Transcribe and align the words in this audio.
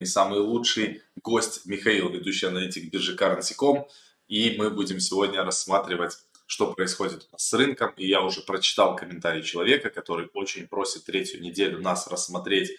и 0.00 0.04
самый 0.04 0.40
лучший 0.40 1.02
гость 1.22 1.66
Михаил, 1.66 2.08
ведущий 2.10 2.46
аналитик 2.46 2.90
биржи 2.90 3.16
Currency.com. 3.16 3.88
И 4.28 4.56
мы 4.58 4.70
будем 4.70 5.00
сегодня 5.00 5.42
рассматривать, 5.42 6.18
что 6.46 6.72
происходит 6.72 7.28
с 7.36 7.52
рынком. 7.54 7.92
И 7.96 8.06
я 8.06 8.22
уже 8.22 8.42
прочитал 8.42 8.94
комментарий 8.94 9.42
человека, 9.42 9.90
который 9.90 10.28
очень 10.34 10.68
просит 10.68 11.04
третью 11.04 11.40
неделю 11.40 11.80
нас 11.80 12.06
рассмотреть 12.06 12.72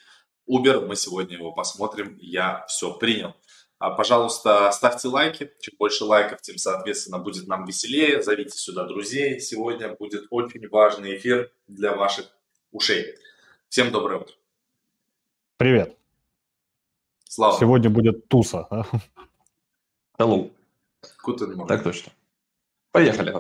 Uber. 0.49 0.85
Мы 0.85 0.95
сегодня 0.95 1.37
его 1.37 1.51
посмотрим. 1.51 2.17
Я 2.21 2.65
все 2.67 2.93
принял. 2.93 3.35
А, 3.79 3.91
пожалуйста, 3.91 4.71
ставьте 4.71 5.07
лайки. 5.07 5.51
Чем 5.59 5.75
больше 5.77 6.03
лайков, 6.03 6.41
тем, 6.41 6.57
соответственно, 6.57 7.17
будет 7.17 7.47
нам 7.47 7.65
веселее. 7.65 8.21
Зовите 8.21 8.57
сюда 8.57 8.85
друзей. 8.85 9.39
Сегодня 9.39 9.95
будет 9.95 10.25
очень 10.29 10.67
важный 10.69 11.17
эфир 11.17 11.51
для 11.67 11.95
ваших 11.95 12.27
ушей. 12.71 13.15
Всем 13.69 13.91
доброе 13.91 14.21
утро. 14.21 14.35
Привет. 15.57 15.98
Слава. 17.29 17.59
Сегодня 17.59 17.91
будет 17.91 18.27
туса. 18.27 18.67
Hello. 20.17 20.51
Guten 21.23 21.67
Так 21.67 21.83
точно. 21.83 22.11
Поехали. 22.91 23.35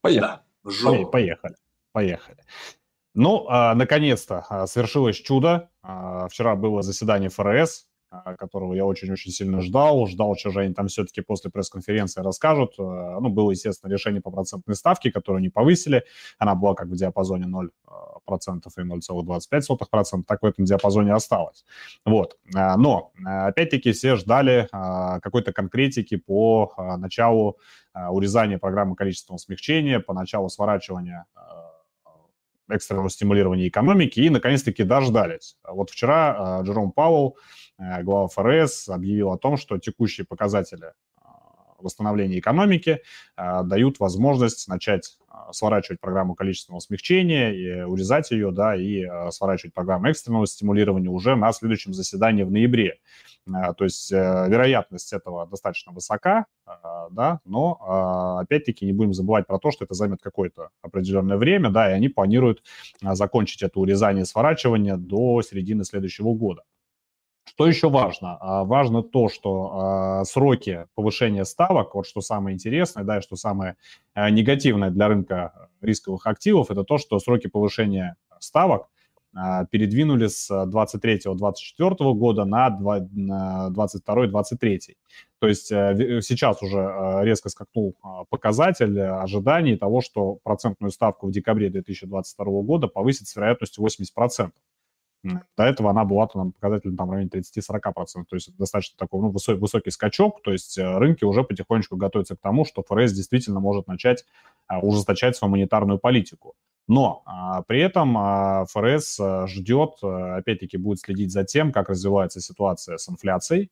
Поехали. 0.00 0.40
Да. 0.64 1.04
Поехали. 1.12 1.54
Поехали. 1.92 2.38
Ну, 3.12 3.46
а, 3.48 3.74
наконец-то 3.74 4.46
а, 4.48 4.66
свершилось 4.66 5.16
чудо. 5.16 5.68
А, 5.82 6.28
вчера 6.28 6.56
было 6.56 6.80
заседание 6.80 7.28
ФРС. 7.28 7.86
А, 8.08 8.36
которого 8.36 8.72
я 8.74 8.84
очень-очень 8.84 9.32
сильно 9.32 9.60
ждал. 9.60 10.06
Ждал, 10.06 10.36
что 10.36 10.50
же 10.50 10.60
они 10.60 10.74
там 10.74 10.86
все-таки 10.86 11.22
после 11.22 11.50
пресс-конференции 11.50 12.22
расскажут. 12.22 12.74
Э, 12.78 13.18
ну, 13.20 13.30
было, 13.30 13.50
естественно, 13.50 13.90
решение 13.90 14.22
по 14.22 14.30
процентной 14.30 14.76
ставке, 14.76 15.10
которую 15.10 15.42
не 15.42 15.48
повысили. 15.48 16.04
Она 16.38 16.54
была 16.54 16.74
как 16.74 16.86
в 16.86 16.94
диапазоне 16.94 17.46
0% 17.46 17.68
и 18.76 18.80
0,25%. 18.80 20.22
Так 20.24 20.42
в 20.42 20.46
этом 20.46 20.64
диапазоне 20.64 21.14
осталось. 21.14 21.64
Вот. 22.04 22.38
Э, 22.54 22.76
но, 22.76 23.10
э, 23.18 23.28
опять-таки, 23.28 23.90
все 23.90 24.14
ждали 24.14 24.68
какой-то 24.70 25.52
конкретики 25.52 26.16
по 26.16 26.72
началу 26.98 27.58
урезания 28.10 28.58
программы 28.58 28.94
количественного 28.94 29.38
смягчения, 29.38 30.00
по 30.00 30.12
началу 30.12 30.48
сворачивания 30.48 31.26
экстренного 32.68 33.10
стимулирования 33.10 33.68
экономики 33.68 34.20
и, 34.20 34.30
наконец-таки, 34.30 34.84
дождались. 34.84 35.56
Вот 35.66 35.90
вчера 35.90 36.60
Джером 36.62 36.92
Пауэлл 36.92 37.36
Э, 37.78 38.02
глава 38.02 38.28
ФРС 38.28 38.88
объявил 38.88 39.32
о 39.32 39.38
том, 39.38 39.56
что 39.56 39.78
текущие 39.78 40.26
показатели 40.26 40.86
а, 40.86 40.92
восстановления 41.78 42.38
экономики 42.38 43.02
а, 43.36 43.62
дают 43.62 44.00
возможность 44.00 44.68
начать 44.68 45.18
а, 45.28 45.52
сворачивать 45.52 46.00
программу 46.00 46.34
количественного 46.34 46.80
смягчения, 46.80 47.52
и 47.52 47.82
урезать 47.82 48.30
ее, 48.30 48.50
да, 48.50 48.76
и 48.76 49.04
сворачивать 49.30 49.74
программу 49.74 50.08
экстренного 50.08 50.46
стимулирования 50.46 51.08
уже 51.08 51.36
на 51.36 51.52
следующем 51.52 51.92
заседании 51.94 52.42
в 52.42 52.50
ноябре. 52.50 52.98
То 53.46 53.84
есть 53.84 54.10
э, 54.10 54.16
вероятность 54.48 55.12
этого 55.12 55.46
достаточно 55.46 55.92
высока, 55.92 56.46
да, 57.12 57.40
но 57.44 58.40
опять-таки 58.40 58.84
не 58.84 58.92
будем 58.92 59.14
забывать 59.14 59.46
про 59.46 59.60
то, 59.60 59.70
что 59.70 59.84
это 59.84 59.94
займет 59.94 60.20
какое-то 60.20 60.70
определенное 60.82 61.36
время, 61.36 61.70
да, 61.70 61.88
и 61.90 61.94
они 61.94 62.08
планируют 62.08 62.64
закончить 63.00 63.62
это 63.62 63.78
урезание 63.78 64.22
и 64.22 64.26
сворачивание 64.26 64.96
до 64.96 65.42
середины 65.42 65.84
следующего 65.84 66.34
года. 66.34 66.62
Что 67.46 67.66
еще 67.66 67.88
важно? 67.88 68.36
А, 68.40 68.64
важно 68.64 69.02
то, 69.02 69.28
что 69.28 69.70
а, 69.72 70.24
сроки 70.24 70.86
повышения 70.94 71.44
ставок, 71.44 71.94
вот 71.94 72.06
что 72.06 72.20
самое 72.20 72.54
интересное, 72.54 73.04
да, 73.04 73.18
и 73.18 73.22
что 73.22 73.36
самое 73.36 73.76
а, 74.14 74.30
негативное 74.30 74.90
для 74.90 75.06
рынка 75.08 75.68
рисковых 75.80 76.26
активов, 76.26 76.72
это 76.72 76.82
то, 76.82 76.98
что 76.98 77.18
сроки 77.18 77.46
повышения 77.46 78.16
ставок 78.40 78.88
передвинули 79.70 80.28
с 80.28 80.50
23-24 80.50 82.14
года 82.14 82.46
на 82.46 82.70
22-23. 82.70 84.78
То 85.40 85.46
есть 85.46 85.70
э, 85.70 86.22
сейчас 86.22 86.62
уже 86.62 87.20
резко 87.20 87.50
скакнул 87.50 87.94
показатель 88.30 88.98
ожиданий 88.98 89.76
того, 89.76 90.00
что 90.00 90.38
процентную 90.42 90.90
ставку 90.90 91.26
в 91.26 91.32
декабре 91.32 91.68
2022 91.68 92.62
года 92.62 92.88
повысит 92.88 93.28
с 93.28 93.36
вероятностью 93.36 93.84
80%. 93.84 94.52
До 95.56 95.64
этого 95.64 95.90
она 95.90 96.04
была 96.04 96.26
там, 96.26 96.52
показателем 96.52 96.96
там, 96.96 97.08
в 97.08 97.12
районе 97.12 97.28
30-40%. 97.28 98.24
То 98.28 98.36
есть 98.36 98.56
достаточно 98.56 98.96
такой 98.98 99.20
ну, 99.20 99.30
высокий, 99.30 99.58
высокий 99.58 99.90
скачок. 99.90 100.42
То 100.42 100.52
есть 100.52 100.78
э, 100.78 100.98
рынки 100.98 101.24
уже 101.24 101.44
потихонечку 101.44 101.96
готовятся 101.96 102.36
к 102.36 102.40
тому, 102.40 102.64
что 102.64 102.82
ФРС 102.82 103.12
действительно 103.12 103.60
может 103.60 103.86
начать 103.86 104.24
а, 104.66 104.80
ужесточать 104.80 105.36
свою 105.36 105.52
монетарную 105.52 105.98
политику. 105.98 106.54
Но 106.88 107.22
а, 107.26 107.62
при 107.62 107.80
этом 107.80 108.16
а, 108.16 108.64
ФРС 108.66 109.18
а, 109.20 109.46
ждет, 109.46 109.98
а, 110.02 110.36
опять-таки, 110.36 110.76
будет 110.76 111.00
следить 111.00 111.32
за 111.32 111.44
тем, 111.44 111.72
как 111.72 111.88
развивается 111.88 112.40
ситуация 112.40 112.96
с 112.96 113.08
инфляцией, 113.08 113.70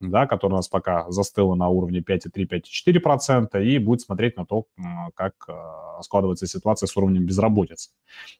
да, 0.00 0.26
которая 0.26 0.54
у 0.54 0.58
нас 0.58 0.68
пока 0.68 1.10
застыла 1.10 1.54
на 1.54 1.68
уровне 1.68 2.00
5,3-5,4%, 2.00 3.62
и 3.62 3.78
будет 3.78 4.00
смотреть 4.00 4.36
на 4.36 4.44
то, 4.44 4.66
как 5.14 5.34
а, 5.48 6.02
складывается 6.02 6.46
ситуация 6.46 6.86
с 6.86 6.96
уровнем 6.96 7.24
безработицы. 7.24 7.90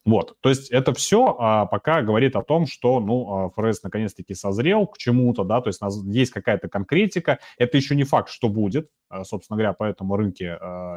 Вот, 0.05 0.37
то 0.41 0.49
есть 0.49 0.71
это 0.71 0.93
все 0.93 1.37
а, 1.39 1.67
пока 1.67 2.03
говорит 2.03 2.37
о 2.37 2.43
том, 2.43 2.67
что, 2.67 3.01
ну, 3.01 3.47
а, 3.47 3.51
ФРС 3.51 3.83
наконец-таки 3.83 4.35
созрел 4.35 4.87
к 4.87 4.99
чему-то, 4.99 5.45
да, 5.45 5.61
то 5.61 5.69
есть 5.69 5.81
у 5.83 6.11
есть 6.11 6.33
какая-то 6.33 6.69
конкретика, 6.69 7.39
это 7.59 7.77
еще 7.77 7.95
не 7.97 8.05
факт, 8.05 8.31
что 8.31 8.49
будет, 8.49 8.91
собственно 9.25 9.57
говоря, 9.57 9.73
поэтому 9.73 10.17
рынки, 10.17 10.45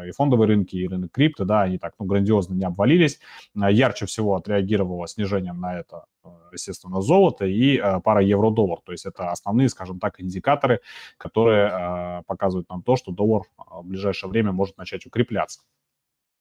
и 0.08 0.12
фондовые 0.12 0.48
рынки, 0.48 0.76
и 0.76 0.88
рынок 0.88 1.12
крипто, 1.12 1.46
да, 1.46 1.62
они 1.62 1.78
так, 1.78 1.94
ну, 2.00 2.06
грандиозно 2.06 2.54
не 2.54 2.66
обвалились. 2.66 3.20
Ярче 3.54 4.06
всего 4.06 4.36
отреагировало 4.36 5.08
снижением 5.08 5.60
на 5.60 5.80
это 5.80 6.06
естественно, 6.52 7.02
золото 7.02 7.46
и 7.46 7.78
э, 7.78 8.00
пара 8.02 8.22
евро-доллар. 8.22 8.80
То 8.84 8.92
есть 8.92 9.06
это 9.06 9.32
основные, 9.32 9.70
скажем 9.70 10.00
так, 10.00 10.20
индикаторы, 10.20 10.82
которые 11.18 11.70
э, 11.70 12.24
показывают 12.28 12.70
нам 12.70 12.82
то, 12.84 12.96
что 12.96 13.12
доллар 13.12 13.44
в 13.58 13.86
ближайшее 13.86 14.30
время 14.30 14.52
может 14.52 14.78
начать 14.78 15.06
укрепляться. 15.06 15.62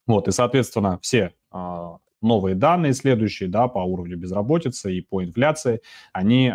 Вот, 0.07 0.29
и, 0.29 0.33
соответственно, 0.33 0.99
все 1.03 1.35
э, 1.53 1.89
новые 2.23 2.55
данные 2.55 2.95
следующие, 2.95 3.49
да, 3.49 3.69
по 3.69 3.79
уровню 3.79 4.17
безработицы 4.17 4.95
и 4.95 5.01
по 5.03 5.23
инфляции, 5.23 5.83
они, 6.13 6.53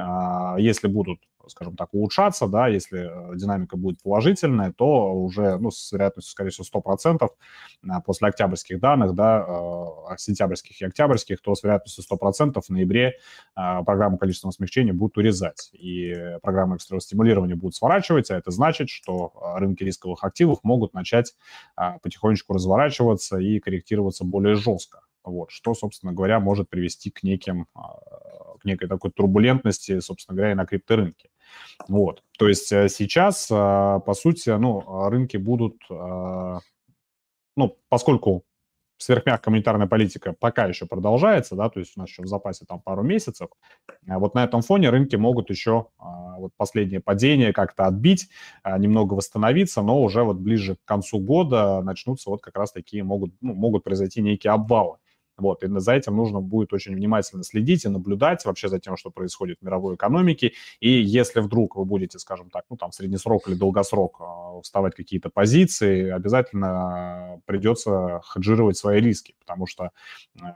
если 0.58 0.88
будут 0.88 1.20
скажем 1.48 1.76
так, 1.76 1.94
улучшаться, 1.94 2.48
да, 2.48 2.68
если 2.68 3.34
э, 3.34 3.36
динамика 3.36 3.78
будет 3.78 4.02
положительная, 4.02 4.72
то 4.72 5.14
уже, 5.14 5.58
ну, 5.58 5.72
с 5.72 5.92
вероятностью, 5.92 6.32
скорее 6.32 6.50
всего, 6.52 6.66
100% 6.82 7.30
а, 7.90 8.02
после 8.02 8.28
октябрьских 8.28 8.80
данных, 8.80 9.14
да, 9.14 9.46
э, 9.48 10.18
сентябрьских 10.18 10.82
и 10.82 10.86
октябрьских, 10.86 11.42
то 11.42 11.56
с 11.56 11.64
вероятностью 11.64 12.04
100% 12.04 12.62
в 12.62 12.70
ноябре 12.70 13.18
а, 13.56 13.84
программу 13.84 14.18
количественного 14.18 14.54
смягчения 14.54 14.94
будут 14.94 15.18
урезать, 15.18 15.70
и 15.74 16.38
программы 16.42 16.76
экстренного 16.76 17.02
стимулирования 17.02 17.56
будут 17.56 17.76
сворачивать, 17.76 18.32
а 18.32 18.38
это 18.38 18.52
значит, 18.52 18.90
что 18.90 19.34
а, 19.42 19.60
рынки 19.60 19.84
рисковых 19.84 20.24
активов 20.24 20.60
могут 20.64 20.94
начать 20.94 21.36
потихонечку 22.02 22.54
разворачиваться 22.54 23.38
и 23.38 23.60
корректироваться 23.60 24.24
более 24.24 24.56
жестко. 24.56 25.02
Вот, 25.24 25.52
что, 25.52 25.74
собственно 25.74 26.14
говоря, 26.14 26.40
может 26.40 26.70
привести 26.70 27.10
к 27.10 27.24
неким 27.24 27.68
к 28.64 28.66
некой 28.66 28.88
такой 28.88 29.12
турбулентности, 29.12 30.00
собственно 30.00 30.36
говоря, 30.36 30.54
и 30.54 30.56
на 30.56 30.66
крипторынке. 30.66 31.30
Вот. 31.88 32.24
То 32.38 32.48
есть 32.48 32.72
э, 32.72 32.90
сейчас, 32.90 33.50
э, 33.50 33.54
по 33.54 34.14
сути, 34.14 34.50
ну, 34.50 35.10
рынки 35.10 35.38
будут, 35.38 35.78
э, 35.90 36.60
ну, 37.56 37.78
поскольку 37.90 38.44
сверхмягкая 38.98 39.52
монетарная 39.52 39.88
политика 39.88 40.34
пока 40.40 40.66
еще 40.66 40.86
продолжается, 40.86 41.56
да, 41.56 41.70
то 41.70 41.80
есть 41.80 41.94
у 41.98 42.00
нас 42.00 42.10
еще 42.10 42.24
в 42.24 42.28
запасе 42.28 42.66
там 42.66 42.80
пару 42.80 43.04
месяцев, 43.04 43.50
вот 44.06 44.34
на 44.34 44.46
этом 44.46 44.62
фоне 44.62 44.92
рынки 44.92 45.18
могут 45.18 45.50
еще 45.50 45.88
вот 45.98 46.54
последнее 46.56 47.02
падение 47.02 47.52
как-то 47.52 47.86
отбить, 47.86 48.30
немного 48.64 49.16
восстановиться, 49.16 49.82
но 49.82 50.02
уже 50.02 50.24
вот 50.24 50.38
ближе 50.38 50.76
к 50.76 50.86
концу 50.86 51.20
года 51.20 51.82
начнутся 51.82 52.30
вот 52.30 52.42
как 52.42 52.58
раз 52.58 52.72
такие 52.72 53.04
могут, 53.04 53.34
ну, 53.42 53.54
могут 53.54 53.84
произойти 53.84 54.22
некие 54.22 54.54
обвалы. 54.54 55.00
Вот, 55.38 55.64
и 55.64 55.80
за 55.80 55.94
этим 55.94 56.16
нужно 56.16 56.42
будет 56.42 56.74
очень 56.74 56.96
внимательно 56.96 57.44
следить 57.44 57.86
и 57.86 57.90
наблюдать 57.90 58.46
вообще 58.46 58.68
за 58.70 58.80
тем, 58.80 58.98
что 58.98 59.10
происходит 59.10 59.58
в 59.60 59.66
мировой 59.66 59.96
экономике. 59.96 60.54
И 60.80 60.90
если 60.90 61.40
вдруг 61.40 61.76
вы 61.76 61.86
будете, 61.86 62.20
скажем 62.20 62.52
так, 62.52 62.66
ну 62.70 62.78
там 62.78 62.92
среднесрок 62.92 63.48
или 63.48 63.56
долгосрок 63.56 64.18
а, 64.20 64.62
вставать 64.62 64.94
какие-то 64.94 65.30
позиции, 65.30 66.10
обязательно 66.10 67.42
придется 67.46 68.22
хеджировать 68.32 68.78
свои 68.78 69.02
риски, 69.02 69.36
потому 69.40 69.66
что 69.66 69.90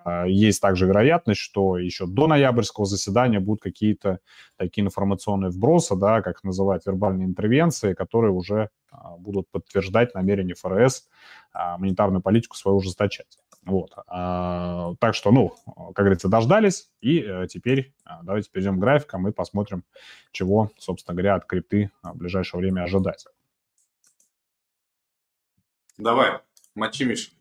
э, 0.06 0.26
есть 0.28 0.62
также 0.62 0.86
вероятность, 0.86 1.42
что 1.42 1.78
еще 1.80 2.06
до 2.06 2.28
ноябрьского 2.28 2.86
заседания 2.86 3.40
будут 3.40 3.62
какие-то 3.62 4.20
такие 4.58 4.86
информационные 4.86 5.50
вбросы, 5.50 5.96
да, 5.96 6.22
как 6.22 6.44
называют 6.44 6.86
вербальные 6.86 7.26
интервенции, 7.26 7.94
которые 7.94 8.32
уже 8.32 8.70
э, 8.92 8.96
будут 9.18 9.50
подтверждать 9.50 10.14
намерение 10.14 10.54
ФРС 10.56 11.08
э, 11.56 11.78
монетарную 11.80 12.22
политику 12.22 12.56
свою 12.56 12.78
ужесточать. 12.78 13.40
Вот. 13.68 13.92
А, 14.08 14.96
так 15.00 15.14
что, 15.14 15.32
ну, 15.32 15.54
как 15.94 16.06
говорится, 16.06 16.30
дождались, 16.30 16.90
и 17.02 17.20
э, 17.20 17.48
теперь 17.50 17.94
а, 18.06 18.24
давайте 18.24 18.50
перейдем 18.50 18.78
к 18.78 18.80
графикам 18.80 19.28
и 19.28 19.34
посмотрим, 19.34 19.84
чего, 20.32 20.72
собственно 20.78 21.16
говоря, 21.16 21.36
от 21.36 21.46
крипты 21.46 21.92
в 22.02 22.18
ближайшее 22.18 22.62
время 22.62 22.84
ожидать. 22.84 23.26
Давай, 25.98 26.40
мочи, 26.76 27.04
Миша. 27.04 27.32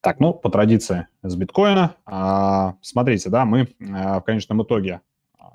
Так, 0.00 0.18
ну, 0.18 0.34
по 0.34 0.50
традиции 0.50 1.06
с 1.22 1.36
биткоина. 1.36 1.94
А, 2.04 2.74
смотрите, 2.82 3.30
да, 3.30 3.44
мы 3.44 3.68
а, 3.94 4.18
в 4.18 4.24
конечном 4.24 4.64
итоге, 4.64 4.94
а, 4.94 5.00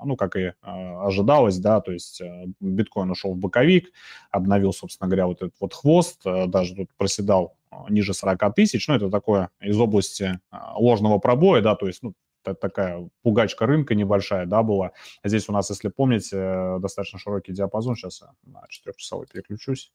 ну, 0.04 0.16
как 0.16 0.36
и 0.36 0.52
а, 0.62 1.06
ожидалось, 1.06 1.58
да, 1.58 1.80
то 1.80 1.92
есть 1.92 2.20
а, 2.20 2.44
биткоин 2.60 3.10
ушел 3.10 3.34
в 3.34 3.36
боковик, 3.36 3.92
обновил, 4.30 4.72
собственно 4.72 5.08
говоря, 5.08 5.26
вот 5.26 5.42
этот 5.42 5.54
вот 5.60 5.74
хвост, 5.74 6.20
а, 6.26 6.46
даже 6.46 6.74
тут 6.74 6.90
проседал 6.96 7.56
а, 7.70 7.86
ниже 7.90 8.14
40 8.14 8.54
тысяч, 8.54 8.86
ну, 8.88 8.94
это 8.94 9.10
такое 9.10 9.50
из 9.60 9.78
области 9.78 10.40
а, 10.50 10.78
ложного 10.78 11.18
пробоя, 11.18 11.62
да, 11.62 11.74
то 11.74 11.86
есть, 11.86 12.02
ну, 12.02 12.14
такая 12.42 13.08
пугачка 13.22 13.66
рынка 13.66 13.94
небольшая, 13.94 14.46
да, 14.46 14.62
была. 14.62 14.92
Здесь 15.24 15.48
у 15.48 15.52
нас, 15.52 15.70
если 15.70 15.88
помните, 15.88 16.78
достаточно 16.78 17.18
широкий 17.18 17.52
диапазон. 17.52 17.94
Сейчас 17.94 18.22
я 18.22 18.32
на 18.44 18.64
4-часовой 18.70 19.26
переключусь. 19.26 19.92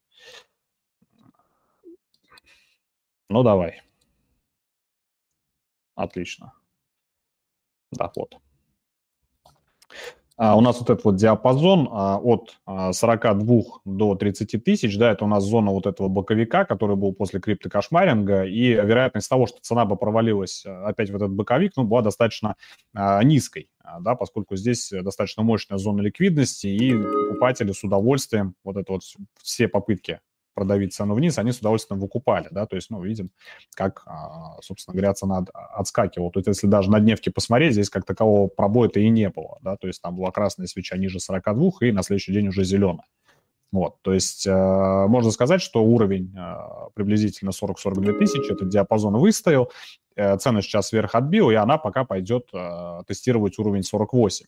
Ну, 3.30 3.44
давай. 3.44 3.82
Отлично. 5.96 6.54
Да, 7.92 8.12
вот. 8.16 8.43
А 10.36 10.58
у 10.58 10.62
нас 10.62 10.80
вот 10.80 10.90
этот 10.90 11.06
вот 11.06 11.16
диапазон 11.16 11.88
а, 11.92 12.18
от 12.18 12.58
а, 12.66 12.92
42 12.92 13.62
до 13.86 14.16
30 14.16 14.64
тысяч, 14.64 14.98
да, 14.98 15.12
это 15.12 15.26
у 15.26 15.28
нас 15.28 15.44
зона 15.44 15.72
вот 15.72 15.86
этого 15.86 16.08
боковика, 16.08 16.66
который 16.66 16.96
был 16.96 17.14
после 17.14 17.40
криптокошмаринга, 17.40 18.44
и 18.46 18.70
вероятность 18.70 19.30
того, 19.30 19.46
что 19.46 19.60
цена 19.62 19.86
бы 19.86 19.96
провалилась 19.96 20.66
а, 20.66 20.88
опять 20.88 21.12
в 21.12 21.16
этот 21.16 21.32
боковик, 21.32 21.74
ну, 21.76 21.84
была 21.84 22.02
достаточно 22.02 22.56
а, 22.96 23.24
низкой, 23.24 23.70
а, 23.84 24.00
да, 24.00 24.16
поскольку 24.16 24.56
здесь 24.56 24.90
достаточно 24.92 25.44
мощная 25.44 25.78
зона 25.78 26.02
ликвидности, 26.02 26.66
и 26.66 26.94
покупатели 26.94 27.72
с 27.72 27.84
удовольствием 27.84 28.56
вот 28.64 28.78
это 28.78 28.94
вот 28.94 29.04
все 29.42 29.68
попытки 29.68 30.20
продавить 30.54 30.94
цену 30.94 31.16
вниз, 31.16 31.38
они 31.38 31.52
с 31.52 31.60
удовольствием 31.60 32.00
выкупали, 32.00 32.48
да, 32.52 32.66
то 32.66 32.76
есть, 32.76 32.90
ну, 32.90 33.02
видим, 33.02 33.32
как, 33.76 34.04
а, 34.06 34.62
собственно 34.62 34.94
говоря, 34.94 35.14
цена 35.14 35.46
отскакивала. 35.54 36.32
То 36.32 36.40
есть, 36.40 36.48
если 36.48 36.68
даже 36.68 36.90
на 36.92 37.00
дневке 37.00 37.32
посмотреть, 37.32 37.74
здесь 37.74 37.90
как 37.90 38.06
такового 38.06 38.48
пробоя-то 38.48 39.00
и 39.00 39.10
не 39.10 39.30
было, 39.30 39.58
да, 39.62 39.78
то 39.78 39.88
есть 39.88 40.02
там 40.02 40.16
была 40.16 40.32
красная 40.32 40.68
свеча 40.68 40.98
ниже 40.98 41.20
42 41.20 41.72
и 41.82 41.92
на 41.92 42.04
следующий 42.04 42.34
день 42.34 42.48
уже 42.48 42.64
зеленая. 42.64 43.08
Вот, 43.74 43.96
то 44.04 44.14
есть 44.14 44.46
э, 44.46 44.52
можно 45.08 45.32
сказать, 45.32 45.60
что 45.60 45.84
уровень 45.84 46.32
э, 46.38 46.56
приблизительно 46.94 47.50
40-42 47.50 48.20
тысячи, 48.20 48.52
этот 48.52 48.70
диапазон 48.70 49.18
выстоял, 49.18 49.72
э, 50.16 50.38
цену 50.38 50.62
сейчас 50.62 50.92
вверх 50.92 51.16
отбил, 51.16 51.50
и 51.50 51.56
она 51.56 51.80
пока 51.80 52.04
пойдет 52.04 52.50
э, 52.54 53.02
тестировать 53.08 53.58
уровень 53.58 53.82
48. 53.82 54.46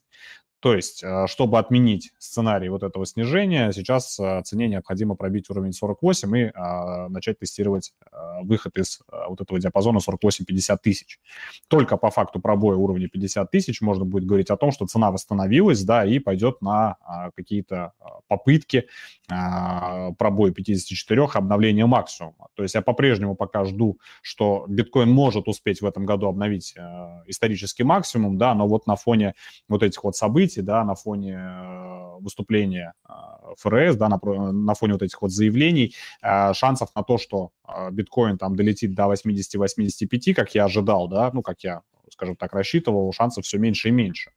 То 0.65 0.73
есть, 0.73 1.03
э, 1.03 1.27
чтобы 1.27 1.59
отменить 1.59 2.11
сценарий 2.17 2.69
вот 2.69 2.81
этого 2.81 3.05
снижения, 3.05 3.71
сейчас 3.71 4.19
э, 4.19 4.41
цене 4.43 4.67
необходимо 4.67 5.13
пробить 5.13 5.47
уровень 5.51 5.73
48 5.73 6.37
и 6.37 6.51
а, 6.55 7.07
начать 7.07 7.37
тестировать 7.37 7.93
а, 8.11 8.41
выход 8.41 8.75
из 8.75 9.01
а, 9.07 9.29
вот 9.29 9.39
этого 9.41 9.59
диапазона 9.59 9.99
48-50 9.99 10.77
тысяч. 10.81 11.19
Только 11.67 11.97
по 11.97 12.09
факту 12.09 12.39
пробоя 12.39 12.77
уровня 12.77 13.07
50 13.07 13.51
тысяч 13.51 13.79
можно 13.79 14.05
будет 14.05 14.25
говорить 14.25 14.49
о 14.49 14.57
том, 14.57 14.71
что 14.71 14.87
цена 14.87 15.11
восстановилась, 15.11 15.83
да, 15.83 16.03
и 16.03 16.17
пойдет 16.17 16.63
на 16.63 16.97
а, 17.01 17.29
какие-то 17.35 17.93
попытки 18.27 18.87
а, 19.29 20.11
пробоя 20.13 20.51
54 20.51 21.23
обновления 21.33 21.85
максимума. 21.85 22.47
То 22.55 22.63
есть 22.63 22.75
я 22.75 22.81
по-прежнему 22.81 23.35
пока 23.35 23.65
жду, 23.65 23.99
что 24.21 24.65
биткоин 24.67 25.09
может 25.09 25.47
успеть 25.47 25.81
в 25.81 25.85
этом 25.85 26.05
году 26.05 26.27
обновить 26.27 26.75
а, 26.77 27.23
исторический 27.27 27.83
максимум, 27.83 28.37
да, 28.37 28.53
но 28.53 28.67
вот 28.67 28.85
на 28.87 28.95
фоне 28.95 29.33
вот 29.67 29.83
этих 29.83 30.03
вот 30.03 30.15
событий 30.15 30.61
да, 30.61 30.83
на 30.83 30.95
фоне 30.95 31.33
э, 31.33 32.17
выступления 32.19 32.93
э, 33.07 33.11
ФРС, 33.57 33.95
да, 33.95 34.09
на, 34.09 34.19
на 34.51 34.73
фоне 34.75 34.93
вот 34.93 35.01
этих 35.01 35.21
вот 35.21 35.31
заявлений, 35.31 35.95
э, 36.21 36.53
шансов 36.53 36.89
на 36.95 37.03
то, 37.03 37.17
что 37.17 37.51
биткоин 37.91 38.37
там 38.37 38.55
долетит 38.55 38.93
до 38.93 39.11
80-85, 39.11 40.33
как 40.33 40.53
я 40.53 40.65
ожидал, 40.65 41.07
да, 41.07 41.31
ну, 41.33 41.41
как 41.41 41.63
я, 41.63 41.81
скажем 42.11 42.35
так, 42.35 42.53
рассчитывал, 42.53 43.11
шансов 43.11 43.45
все 43.45 43.57
меньше 43.57 43.89
и 43.89 43.91
меньше. 43.91 44.31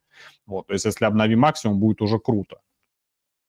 Вот, 0.46 0.66
то 0.66 0.72
есть 0.72 0.84
если 0.84 1.04
обновим 1.04 1.40
максимум, 1.40 1.78
будет 1.78 2.00
уже 2.00 2.18
круто. 2.18 2.58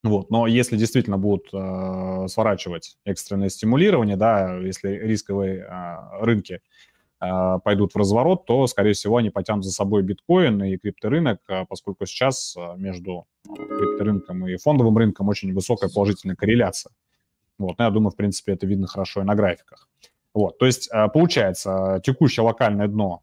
Вот, 0.02 0.30
но 0.30 0.48
если 0.48 0.78
действительно 0.78 1.18
будут 1.18 1.50
э, 1.54 2.28
сворачивать 2.30 2.98
экстренное 3.04 3.50
стимулирование, 3.50 4.16
да, 4.16 4.56
если 4.58 4.90
рисковые 4.92 5.60
э, 5.60 6.24
рынки 6.24 6.62
а, 7.22 7.60
пойдут 7.60 7.94
в 7.94 7.98
разворот, 7.98 8.46
то, 8.46 8.66
скорее 8.68 8.94
всего, 8.94 9.18
они 9.18 9.30
потянут 9.30 9.66
за 9.66 9.72
собой 9.72 10.04
биткоин 10.04 10.64
и 10.64 10.78
крипторынок, 10.78 11.42
поскольку 11.68 12.06
сейчас 12.06 12.56
между 12.78 13.26
крипторынком 13.44 14.48
и 14.48 14.56
фондовым 14.56 14.98
рынком 14.98 15.28
очень 15.28 15.54
высокая 15.54 15.90
положительная 15.90 16.38
корреляция. 16.38 16.94
Вот, 17.58 17.78
но 17.78 17.84
я 17.84 17.92
думаю, 17.92 18.12
в 18.12 18.16
принципе, 18.16 18.54
это 18.54 18.66
видно 18.66 18.88
хорошо 18.88 19.20
и 19.20 19.26
на 19.26 19.36
графиках. 19.36 19.90
Вот, 20.34 20.58
то 20.60 20.66
есть, 20.66 20.90
получается, 21.12 22.02
текущее 22.06 22.46
локальное 22.46 22.88
дно 22.88 23.22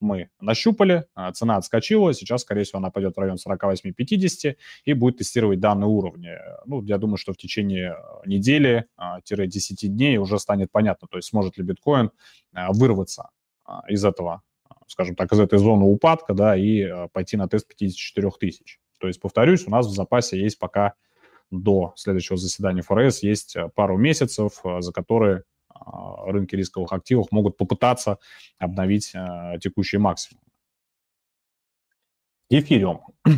мы 0.00 0.30
нащупали, 0.40 1.06
а, 1.14 1.32
цена 1.32 1.56
отскочила, 1.56 2.12
сейчас, 2.14 2.42
скорее 2.42 2.64
всего, 2.64 2.78
она 2.78 2.90
пойдет 2.90 3.16
в 3.16 3.20
район 3.20 3.36
48-50 3.36 4.56
и 4.84 4.92
будет 4.92 5.18
тестировать 5.18 5.60
данные 5.60 5.88
уровни. 5.88 6.30
Ну, 6.66 6.82
я 6.82 6.98
думаю, 6.98 7.16
что 7.16 7.32
в 7.32 7.36
течение 7.36 7.92
а, 7.92 8.22
недели-10 8.26 8.84
а, 8.96 9.86
дней 9.88 10.18
уже 10.18 10.38
станет 10.38 10.70
понятно, 10.70 11.08
то 11.10 11.18
есть 11.18 11.28
сможет 11.28 11.58
ли 11.58 11.64
биткоин 11.64 12.10
вырваться 12.70 13.30
из 13.88 14.04
этого, 14.04 14.42
скажем 14.86 15.14
так, 15.14 15.32
из 15.32 15.40
этой 15.40 15.58
зоны 15.58 15.84
упадка, 15.84 16.34
да, 16.34 16.56
и 16.56 17.08
пойти 17.12 17.36
на 17.36 17.48
тест 17.48 17.68
54 17.68 18.30
тысяч. 18.40 18.80
То 18.98 19.06
есть, 19.06 19.20
повторюсь, 19.20 19.66
у 19.66 19.70
нас 19.70 19.86
в 19.86 19.90
запасе 19.90 20.40
есть 20.40 20.58
пока 20.58 20.94
до 21.50 21.92
следующего 21.96 22.36
заседания 22.36 22.82
ФРС 22.82 23.22
есть 23.22 23.56
пару 23.74 23.96
месяцев, 23.98 24.62
за 24.80 24.92
которые 24.92 25.44
рынки 26.26 26.54
рисковых 26.56 26.92
активов 26.92 27.30
могут 27.30 27.56
попытаться 27.56 28.18
обновить 28.58 29.12
а, 29.14 29.58
текущий 29.58 29.98
максимум. 29.98 30.42
Эфириум. 32.50 33.02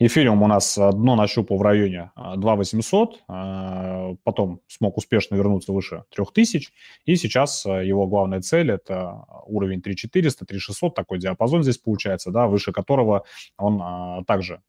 Эфириум 0.00 0.42
у 0.44 0.46
нас 0.46 0.78
дно 0.78 1.16
нащупал 1.16 1.58
в 1.58 1.62
районе 1.62 2.12
2800, 2.36 3.24
а, 3.26 4.14
потом 4.22 4.60
смог 4.68 4.96
успешно 4.96 5.34
вернуться 5.34 5.72
выше 5.72 6.04
3000, 6.10 6.70
и 7.04 7.16
сейчас 7.16 7.64
его 7.64 8.06
главная 8.06 8.40
цель– 8.40 8.70
это 8.72 9.24
уровень 9.46 9.82
3400, 9.82 10.46
3600, 10.46 10.94
такой 10.94 11.18
диапазон 11.18 11.64
здесь 11.64 11.78
получается, 11.78 12.30
да, 12.30 12.46
выше 12.46 12.70
которого 12.72 13.24
он 13.56 14.24
также 14.24 14.62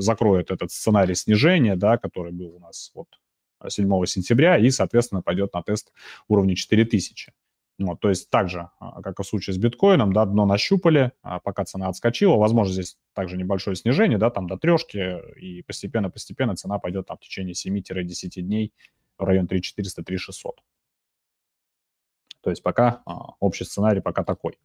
закроет 0.00 0.50
этот 0.50 0.70
сценарий 0.70 1.14
снижения, 1.14 1.76
да, 1.76 1.98
который 1.98 2.32
был 2.32 2.56
у 2.56 2.58
нас 2.58 2.90
вот 2.94 3.08
7 3.68 4.06
сентября 4.06 4.58
и, 4.58 4.70
соответственно, 4.70 5.22
пойдет 5.22 5.52
на 5.54 5.62
тест 5.62 5.92
уровня 6.28 6.56
4000. 6.56 7.32
Вот, 7.78 8.00
то 8.00 8.08
есть 8.10 8.30
также, 8.30 8.68
а, 8.78 9.02
как 9.02 9.18
и 9.18 9.22
в 9.22 9.26
случае 9.26 9.54
с 9.54 9.58
биткоином, 9.58 10.12
да, 10.12 10.24
дно 10.24 10.46
нащупали, 10.46 11.12
а 11.22 11.40
пока 11.40 11.64
цена 11.64 11.88
отскочила, 11.88 12.36
возможно, 12.36 12.72
здесь 12.72 12.98
также 13.14 13.36
небольшое 13.36 13.76
снижение, 13.76 14.18
да, 14.18 14.30
там 14.30 14.46
до 14.46 14.56
трешки, 14.56 15.18
и 15.38 15.62
постепенно-постепенно 15.62 16.54
цена 16.54 16.78
пойдет 16.78 17.06
там 17.06 17.16
в 17.16 17.20
течение 17.20 17.54
7-10 17.54 18.40
дней 18.42 18.72
в 19.18 19.24
район 19.24 19.46
3400-3600. 19.46 20.52
То 22.42 22.50
есть 22.50 22.62
пока 22.62 23.02
а, 23.06 23.34
общий 23.40 23.64
сценарий 23.64 24.00
пока 24.00 24.22
такой. 24.22 24.58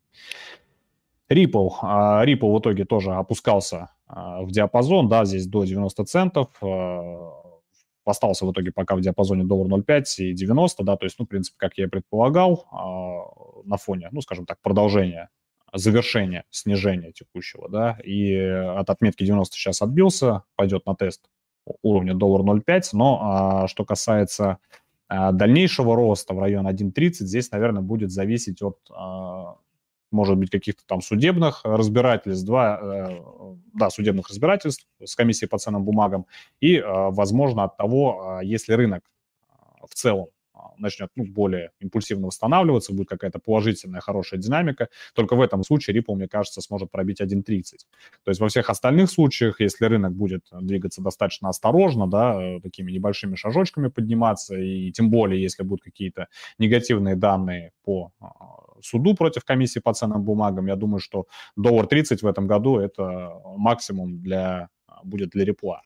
Ripple. 1.30 1.70
Ripple 1.82 2.56
в 2.56 2.60
итоге 2.60 2.86
тоже 2.86 3.14
опускался 3.14 3.90
в 4.08 4.50
диапазон, 4.50 5.10
да, 5.10 5.26
здесь 5.26 5.46
до 5.46 5.66
90 5.66 6.06
центов 6.06 6.48
остался 8.10 8.46
в 8.46 8.52
итоге 8.52 8.72
пока 8.72 8.96
в 8.96 9.02
диапазоне 9.02 9.44
доллар 9.44 9.72
0,5 9.80 10.04
и 10.18 10.34
90, 10.34 10.84
да, 10.84 10.98
то 10.98 11.06
есть, 11.06 11.18
ну, 11.20 11.26
в 11.26 11.28
принципе, 11.28 11.56
как 11.58 11.78
я 11.78 11.86
и 11.86 11.88
предполагал, 11.88 12.66
а, 12.72 13.64
на 13.66 13.78
фоне, 13.78 14.10
ну, 14.12 14.22
скажем 14.22 14.46
так, 14.46 14.60
продолжения, 14.62 15.30
завершения 15.74 16.46
снижения 16.50 17.12
текущего, 17.12 17.70
да, 17.70 17.98
и 18.04 18.36
от 18.36 18.90
отметки 18.90 19.24
90 19.24 19.56
сейчас 19.56 19.82
отбился, 19.82 20.44
пойдет 20.56 20.86
на 20.86 20.96
тест 20.96 21.30
уровня 21.82 22.14
доллар 22.14 22.42
0,5, 22.42 22.90
но 22.94 23.20
а, 23.22 23.68
что 23.68 23.86
касается 23.86 24.58
а, 25.08 25.32
дальнейшего 25.32 25.96
роста 25.96 26.34
в 26.34 26.40
район 26.40 26.68
1.30, 26.68 27.12
здесь, 27.20 27.52
наверное, 27.52 27.82
будет 27.82 28.12
зависеть 28.12 28.62
от 28.62 28.78
может 30.12 30.38
быть, 30.38 30.50
каких-то 30.50 30.84
там 30.86 31.02
судебных 31.02 31.62
разбирательств, 31.64 32.46
два, 32.46 32.80
э, 32.82 33.56
да, 33.74 33.90
судебных 33.90 34.30
разбирательств 34.30 34.88
с 35.04 35.16
комиссией 35.16 35.50
по 35.50 35.58
ценным 35.58 35.84
бумагам, 35.84 36.26
и, 36.60 36.78
э, 36.78 36.84
возможно, 36.86 37.64
от 37.66 37.78
того, 37.78 38.40
э, 38.42 38.46
если 38.46 38.74
рынок 38.74 39.04
в 39.88 39.94
целом 39.94 40.28
начнет 40.78 41.10
ну, 41.16 41.26
более 41.26 41.72
импульсивно 41.80 42.28
восстанавливаться, 42.28 42.94
будет 42.94 43.10
какая-то 43.10 43.40
положительная, 43.40 44.02
хорошая 44.02 44.40
динамика. 44.40 44.90
Только 45.14 45.36
в 45.36 45.42
этом 45.42 45.64
случае 45.64 45.98
Ripple, 45.98 46.16
мне 46.16 46.28
кажется, 46.28 46.62
сможет 46.62 46.92
пробить 46.92 47.22
1.30. 47.22 47.64
То 48.24 48.32
есть 48.32 48.40
во 48.40 48.48
всех 48.48 48.70
остальных 48.70 49.10
случаях, 49.10 49.60
если 49.60 49.86
рынок 49.86 50.14
будет 50.14 50.46
двигаться 50.52 51.02
достаточно 51.02 51.50
осторожно, 51.50 52.08
да, 52.08 52.60
такими 52.62 52.92
небольшими 52.92 53.36
шажочками 53.36 53.88
подниматься, 53.88 54.56
и 54.56 54.92
тем 54.92 55.10
более, 55.10 55.42
если 55.42 55.64
будут 55.64 55.84
какие-то 55.84 56.28
негативные 56.58 57.16
данные 57.16 57.72
по 57.84 58.12
суду 58.82 59.16
против 59.16 59.44
комиссии 59.44 59.80
по 59.80 59.94
ценным 59.94 60.24
бумагам, 60.24 60.68
я 60.68 60.76
думаю, 60.76 61.00
что 61.00 61.26
доллар 61.56 61.88
30 61.88 62.22
в 62.22 62.28
этом 62.28 62.48
году 62.48 62.78
это 62.78 63.32
максимум 63.58 64.22
для, 64.22 64.70
будет 65.04 65.30
для 65.30 65.46
репла. 65.46 65.82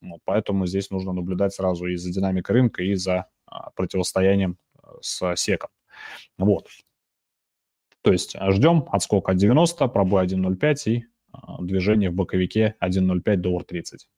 Вот, 0.00 0.20
поэтому 0.24 0.66
здесь 0.66 0.90
нужно 0.90 1.12
наблюдать 1.12 1.52
сразу 1.52 1.86
и 1.86 1.96
за 1.96 2.12
динамикой 2.12 2.54
рынка, 2.54 2.82
и 2.82 2.94
за 2.94 3.16
а, 3.18 3.26
противостоянием 3.74 4.58
э, 4.82 4.88
с 5.00 5.36
секом. 5.36 5.70
Вот. 6.36 6.68
То 8.02 8.12
есть 8.12 8.36
ждем 8.50 8.86
отскок 8.90 9.28
от 9.28 9.36
90, 9.36 9.86
пробой 9.88 10.24
1.05 10.26 10.76
и 10.86 11.04
движение 11.60 12.10
в 12.10 12.14
боковике 12.14 12.76
1.05 12.80 13.36
доллар 13.36 13.64
30. 13.64 14.08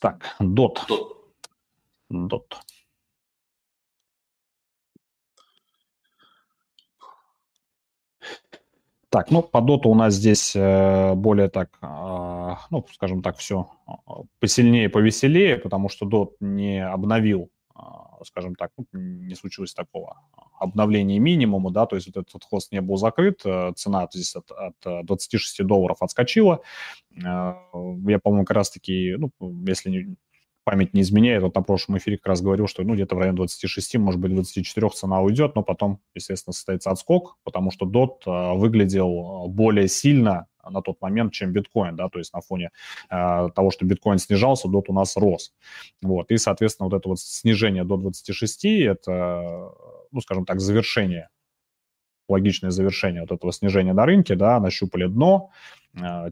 Так, 0.00 0.36
DOT. 0.40 0.78
DOT. 2.10 2.54
Так, 9.10 9.32
ну, 9.32 9.42
по 9.42 9.60
доту 9.60 9.88
у 9.88 9.94
нас 9.96 10.14
здесь 10.14 10.54
э, 10.54 11.14
более 11.14 11.48
так, 11.48 11.70
э, 11.82 12.54
ну, 12.70 12.86
скажем 12.92 13.22
так, 13.22 13.38
все 13.38 13.68
а, 13.86 14.22
посильнее, 14.38 14.88
повеселее, 14.88 15.56
потому 15.56 15.88
что 15.88 16.06
дот 16.06 16.36
не 16.38 16.86
обновил, 16.86 17.50
э, 17.74 17.80
скажем 18.24 18.54
так, 18.54 18.70
ну, 18.78 18.86
не 18.92 19.34
случилось 19.34 19.74
такого 19.74 20.16
обновления 20.60 21.18
минимума, 21.18 21.72
да, 21.72 21.86
то 21.86 21.96
есть 21.96 22.06
вот 22.06 22.24
этот 22.28 22.44
хост 22.44 22.70
не 22.70 22.80
был 22.80 22.98
закрыт, 22.98 23.40
э, 23.44 23.72
цена 23.74 24.06
здесь 24.12 24.36
от, 24.36 24.48
от 24.52 25.06
26 25.06 25.64
долларов 25.64 25.96
отскочила. 26.02 26.60
Э, 27.16 27.54
я, 28.06 28.18
по-моему, 28.22 28.44
как 28.44 28.56
раз-таки, 28.58 29.16
ну, 29.18 29.32
если 29.66 29.90
не, 29.90 30.16
память 30.64 30.94
не 30.94 31.00
изменяет, 31.02 31.42
вот 31.42 31.54
на 31.54 31.62
прошлом 31.62 31.98
эфире 31.98 32.16
как 32.16 32.28
раз 32.28 32.42
говорил, 32.42 32.66
что 32.66 32.82
ну, 32.82 32.94
где-то 32.94 33.14
в 33.14 33.18
районе 33.18 33.36
26, 33.36 33.96
может 33.96 34.20
быть, 34.20 34.32
24 34.32 34.88
цена 34.90 35.20
уйдет, 35.20 35.54
но 35.54 35.62
потом, 35.62 36.00
естественно, 36.14 36.52
состоится 36.52 36.90
отскок, 36.90 37.38
потому 37.44 37.70
что 37.70 37.86
DOT 37.86 38.22
э, 38.26 38.58
выглядел 38.58 39.48
более 39.48 39.88
сильно 39.88 40.46
на 40.68 40.82
тот 40.82 41.00
момент, 41.00 41.32
чем 41.32 41.52
биткоин, 41.52 41.96
да, 41.96 42.08
то 42.08 42.18
есть 42.18 42.32
на 42.34 42.40
фоне 42.40 42.70
э, 43.10 43.48
того, 43.54 43.70
что 43.70 43.84
биткоин 43.84 44.18
снижался, 44.18 44.68
DOT 44.68 44.84
у 44.88 44.92
нас 44.92 45.16
рос. 45.16 45.52
Вот, 46.02 46.30
и, 46.30 46.36
соответственно, 46.36 46.88
вот 46.88 46.96
это 46.96 47.08
вот 47.08 47.20
снижение 47.20 47.84
до 47.84 47.96
26, 47.96 48.64
это, 48.66 49.72
ну, 50.12 50.20
скажем 50.20 50.44
так, 50.44 50.60
завершение 50.60 51.28
логичное 52.30 52.70
завершение 52.70 53.22
вот 53.22 53.32
этого 53.32 53.52
снижения 53.52 53.92
на 53.92 54.06
рынке, 54.06 54.36
да, 54.36 54.60
нащупали 54.60 55.06
дно, 55.06 55.50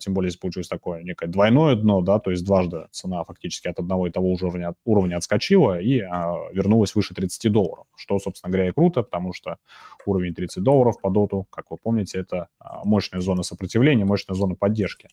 тем 0.01 0.15
более 0.15 0.31
здесь 0.31 0.41
получилось 0.41 0.69
такое 0.69 1.03
некое 1.03 1.27
двойное 1.27 1.75
дно, 1.75 2.01
да, 2.01 2.21
то 2.21 2.31
есть 2.31 2.45
дважды 2.45 2.87
цена 2.93 3.25
фактически 3.25 3.67
от 3.69 3.79
одного 3.79 4.07
и 4.07 4.11
того 4.11 4.33
уровня, 4.33 4.75
уровня 4.85 5.17
отскочила 5.17 5.81
и 5.81 5.99
а, 6.01 6.37
вернулась 6.53 6.95
выше 6.95 7.15
30 7.15 7.51
долларов, 7.51 7.87
что, 7.97 8.19
собственно 8.19 8.53
говоря, 8.53 8.69
и 8.69 8.73
круто, 8.73 9.03
потому 9.03 9.33
что 9.33 9.57
уровень 10.07 10.35
30 10.35 10.63
долларов 10.63 11.01
по 11.01 11.11
доту, 11.11 11.47
как 11.51 11.71
вы 11.71 11.77
помните, 11.83 12.19
это 12.21 12.49
а, 12.61 12.85
мощная 12.85 13.21
зона 13.21 13.43
сопротивления, 13.43 14.05
мощная 14.05 14.37
зона 14.37 14.55
поддержки. 14.55 15.09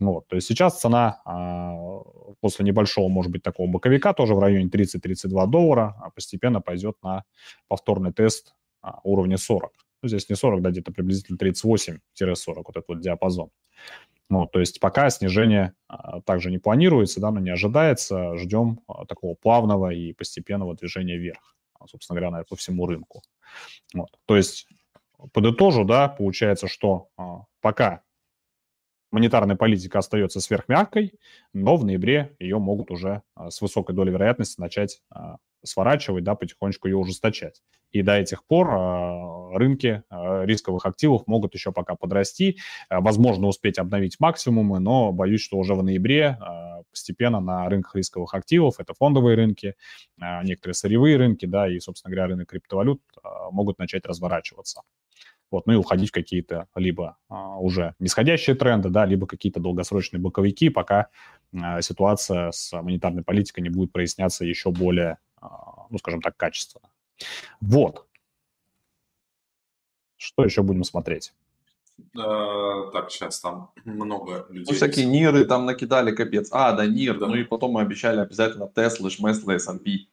Вот, 0.00 0.28
то 0.28 0.36
есть 0.36 0.46
сейчас 0.46 0.80
цена 0.80 1.20
а, 1.24 2.02
после 2.40 2.64
небольшого, 2.64 3.08
может 3.08 3.32
быть, 3.32 3.42
такого 3.42 3.70
боковика 3.70 4.12
тоже 4.12 4.34
в 4.34 4.38
районе 4.38 4.68
30-32 4.68 5.46
доллара 5.48 5.96
а 6.00 6.10
постепенно 6.10 6.60
пойдет 6.60 6.96
на 7.02 7.24
повторный 7.68 8.12
тест 8.12 8.54
а, 8.82 9.00
уровня 9.02 9.38
40 9.38 9.72
ну, 10.02 10.08
здесь 10.08 10.28
не 10.28 10.36
40, 10.36 10.62
да, 10.62 10.70
где-то 10.70 10.92
приблизительно 10.92 11.36
38-40, 11.36 11.98
вот 12.46 12.76
этот 12.76 12.88
вот 12.88 13.00
диапазон. 13.00 13.50
Вот, 14.30 14.52
то 14.52 14.60
есть 14.60 14.78
пока 14.78 15.08
снижение 15.08 15.72
а, 15.88 16.20
также 16.20 16.50
не 16.50 16.58
планируется, 16.58 17.20
да, 17.20 17.30
но 17.30 17.40
не 17.40 17.50
ожидается, 17.50 18.36
ждем 18.36 18.80
а, 18.86 19.06
такого 19.06 19.34
плавного 19.34 19.90
и 19.90 20.12
постепенного 20.12 20.74
движения 20.74 21.16
вверх, 21.16 21.56
а, 21.78 21.86
собственно 21.86 22.16
говоря, 22.16 22.30
наверное, 22.32 22.48
по 22.48 22.56
всему 22.56 22.86
рынку. 22.86 23.22
Вот, 23.94 24.10
то 24.26 24.36
есть 24.36 24.68
подытожу, 25.32 25.84
да, 25.84 26.08
получается, 26.08 26.68
что 26.68 27.08
пока 27.60 28.02
монетарная 29.10 29.56
политика 29.56 29.98
остается 29.98 30.40
сверхмягкой, 30.40 31.12
но 31.52 31.76
в 31.76 31.84
ноябре 31.84 32.36
ее 32.38 32.58
могут 32.58 32.90
уже 32.90 33.22
а, 33.34 33.50
с 33.50 33.60
высокой 33.60 33.94
долей 33.94 34.12
вероятности 34.12 34.60
начать 34.60 35.00
а, 35.10 35.36
сворачивать, 35.64 36.24
да, 36.24 36.34
потихонечку 36.34 36.88
ее 36.88 36.96
ужесточать. 36.96 37.62
И 37.90 38.02
до 38.02 38.18
этих 38.18 38.44
пор 38.44 38.68
э, 38.68 39.56
рынки 39.56 40.02
рисковых 40.10 40.84
активов 40.84 41.26
могут 41.26 41.54
еще 41.54 41.72
пока 41.72 41.96
подрасти, 41.96 42.58
возможно, 42.90 43.46
успеть 43.46 43.78
обновить 43.78 44.20
максимумы, 44.20 44.78
но 44.78 45.10
боюсь, 45.10 45.40
что 45.40 45.56
уже 45.56 45.74
в 45.74 45.82
ноябре 45.82 46.38
постепенно 46.90 47.40
на 47.40 47.66
рынках 47.68 47.96
рисковых 47.96 48.34
активов, 48.34 48.78
это 48.78 48.92
фондовые 48.92 49.36
рынки, 49.36 49.74
некоторые 50.18 50.74
сырьевые 50.74 51.16
рынки, 51.16 51.46
да, 51.46 51.66
и, 51.66 51.80
собственно 51.80 52.14
говоря, 52.14 52.28
рынок 52.28 52.50
криптовалют 52.50 53.00
могут 53.50 53.78
начать 53.78 54.04
разворачиваться. 54.04 54.82
Вот, 55.50 55.66
ну 55.66 55.72
и 55.72 55.76
уходить 55.76 56.10
в 56.10 56.12
какие-то 56.12 56.68
либо 56.74 57.16
а, 57.28 57.58
уже 57.58 57.94
нисходящие 57.98 58.54
тренды, 58.54 58.90
да, 58.90 59.06
либо 59.06 59.26
какие-то 59.26 59.60
долгосрочные 59.60 60.20
боковики, 60.20 60.68
пока 60.68 61.08
а, 61.54 61.80
ситуация 61.80 62.50
с 62.50 62.72
монетарной 62.72 63.22
политикой 63.22 63.60
не 63.60 63.70
будет 63.70 63.90
проясняться 63.92 64.44
еще 64.44 64.70
более 64.70 65.18
а, 65.40 65.86
ну, 65.90 65.98
скажем 65.98 66.20
так, 66.20 66.36
качественно. 66.36 66.88
Вот. 67.60 68.06
Что 70.16 70.44
еще 70.44 70.62
будем 70.62 70.84
смотреть? 70.84 71.32
Uh, 72.16 72.92
так, 72.92 73.10
сейчас 73.10 73.40
там 73.40 73.72
много 73.84 74.46
людей. 74.50 74.66
Ну, 74.68 74.74
всякие 74.76 75.04
Ниры 75.04 75.44
там 75.44 75.66
накидали, 75.66 76.14
капец. 76.14 76.48
А, 76.52 76.72
да, 76.72 76.86
Нир, 76.86 77.18
да. 77.18 77.26
ну 77.26 77.34
и 77.34 77.42
потом 77.42 77.72
мы 77.72 77.80
обещали 77.80 78.20
обязательно 78.20 78.70
Tesla, 78.72 79.10
Шмесла, 79.10 79.52
S&P. 79.52 80.06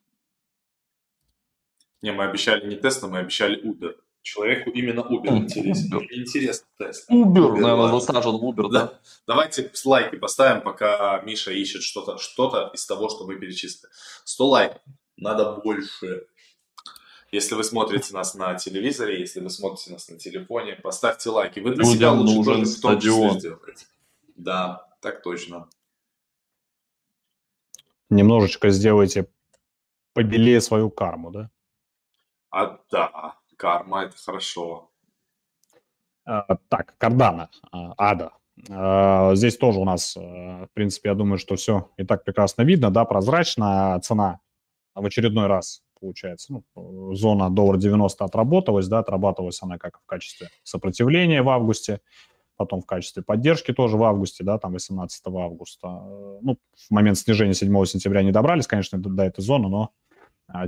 Не, 2.02 2.12
мы 2.12 2.24
обещали 2.26 2.68
не 2.68 2.76
Tesla, 2.76 3.08
мы 3.08 3.20
обещали 3.20 3.64
Uber. 3.64 3.96
Человеку 4.26 4.72
именно 4.72 5.02
Uber 5.02 5.38
интересен. 5.38 5.94
Uber. 5.94 6.08
Интересно 6.10 6.66
Tesla. 6.80 7.12
Uber, 7.12 7.36
Uber 7.36 7.60
наверное, 7.60 8.00
засажен 8.00 8.34
Uber, 8.34 8.72
да. 8.72 8.88
да. 8.88 9.00
Давайте 9.28 9.72
лайки 9.86 10.16
поставим, 10.16 10.64
пока 10.64 11.22
Миша 11.22 11.52
ищет 11.52 11.84
что-то 11.84 12.18
что 12.18 12.72
из 12.74 12.88
того, 12.88 13.08
что 13.10 13.28
мы 13.28 13.36
перечислили. 13.36 13.92
100 14.24 14.48
лайков 14.48 14.82
надо 15.16 15.62
больше. 15.64 16.26
Если 17.32 17.54
вы 17.54 17.64
смотрите 17.64 18.16
нас 18.16 18.34
на 18.34 18.56
телевизоре, 18.56 19.20
если 19.20 19.42
вы 19.42 19.52
смотрите 19.52 19.92
нас 19.92 20.10
на 20.10 20.18
телефоне, 20.18 20.74
поставьте 20.74 21.30
лайки. 21.30 21.60
Вы 21.60 21.76
для 21.76 21.84
Людям 21.84 21.96
себя 21.96 22.12
лучше 22.14 22.34
нужен 22.34 22.54
тоже 22.64 22.66
в 22.66 22.82
том 22.82 22.92
стадион. 22.94 23.40
сделаете. 23.40 23.86
Да, 24.36 24.88
так 25.02 25.22
точно. 25.22 25.70
Немножечко 28.10 28.72
сделайте 28.72 29.28
побелее 30.14 30.62
свою 30.62 30.90
карму, 30.90 31.30
да? 31.30 31.52
А, 32.50 32.80
да, 32.90 33.36
карма– 33.58 34.04
это 34.06 34.18
хорошо. 34.18 34.90
А, 36.26 36.56
так, 36.70 36.96
Кардана, 36.98 37.50
а, 37.72 37.94
Ада. 37.98 38.32
А, 38.70 39.36
здесь 39.36 39.58
тоже 39.58 39.80
у 39.80 39.86
нас, 39.86 40.18
а, 40.18 40.66
в 40.66 40.70
принципе, 40.74 41.10
я 41.10 41.16
думаю, 41.16 41.38
что 41.38 41.56
все 41.56 41.92
и 41.98 42.04
так 42.04 42.24
прекрасно 42.24 42.64
видно, 42.64 42.90
да, 42.90 43.06
прозрачно. 43.06 44.00
Цена 44.04 44.40
в 44.96 45.06
очередной 45.06 45.48
раз, 45.48 45.84
получается, 46.00 46.54
ну, 46.54 47.16
зона 47.16 47.50
доллар 47.50 47.78
90 47.78 48.24
отработалась, 48.24 48.88
да, 48.88 49.00
отрабатывалась 49.00 49.62
она 49.62 49.78
как 49.78 50.00
в 50.00 50.06
качестве 50.06 50.50
сопротивления 50.64 51.42
в 51.44 51.50
августе, 51.50 52.00
потом 52.56 52.82
в 52.82 52.86
качестве 52.86 53.22
поддержки 53.22 53.74
тоже 53.74 53.98
в 53.98 54.04
августе, 54.04 54.44
да, 54.44 54.58
там 54.58 54.74
18 54.74 55.22
августа. 55.28 55.88
Ну, 56.42 56.58
в 56.76 56.92
момент 56.92 57.18
снижения 57.18 57.54
7 57.54 57.86
сентября 57.86 58.24
не 58.24 58.32
добрались, 58.32 58.68
конечно, 58.68 58.98
до, 58.98 59.10
до 59.10 59.24
этой 59.24 59.42
зоны, 59.42 59.68
но 59.68 59.84
а, 59.84 59.90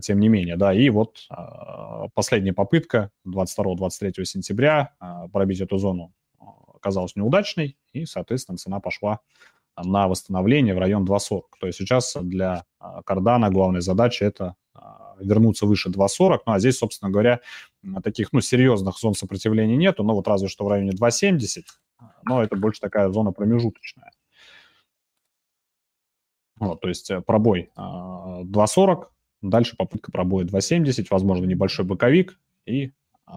тем 0.01 0.19
не 0.19 0.27
менее, 0.27 0.57
да, 0.57 0.73
и 0.73 0.89
вот 0.89 1.27
а, 1.29 2.07
последняя 2.13 2.53
попытка 2.53 3.11
22-23 3.27 4.23
сентября 4.25 4.93
а, 4.99 5.27
пробить 5.27 5.61
эту 5.61 5.77
зону 5.77 6.13
оказалась 6.75 7.15
неудачной, 7.15 7.77
и, 7.93 8.05
соответственно, 8.05 8.57
цена 8.57 8.79
пошла 8.79 9.19
на 9.75 10.07
восстановление 10.07 10.73
в 10.73 10.79
район 10.79 11.05
2.40. 11.05 11.41
То 11.59 11.67
есть 11.67 11.79
сейчас 11.79 12.15
для 12.19 12.65
Кардана 13.05 13.49
главная 13.49 13.81
задача 13.81 14.25
это 14.25 14.55
вернуться 15.19 15.65
выше 15.65 15.89
2.40. 15.89 16.39
Ну, 16.45 16.53
а 16.53 16.59
здесь, 16.59 16.77
собственно 16.77 17.11
говоря, 17.11 17.41
таких, 18.03 18.31
ну, 18.31 18.41
серьезных 18.41 18.97
зон 18.97 19.13
сопротивления 19.15 19.75
нету, 19.75 20.03
но 20.03 20.15
вот 20.15 20.27
разве 20.27 20.47
что 20.47 20.65
в 20.65 20.67
районе 20.67 20.91
2.70, 20.91 21.63
но 22.23 22.43
это 22.43 22.55
больше 22.55 22.79
такая 22.79 23.09
зона 23.09 23.31
промежуточная. 23.31 24.11
Вот, 26.59 26.81
то 26.81 26.87
есть 26.87 27.11
э, 27.11 27.21
пробой 27.21 27.69
2.40, 27.77 29.05
дальше 29.41 29.75
попытка 29.75 30.11
пробоя 30.11 30.45
2.70, 30.45 31.07
возможно, 31.09 31.45
небольшой 31.45 31.85
боковик 31.85 32.39
и 32.65 32.91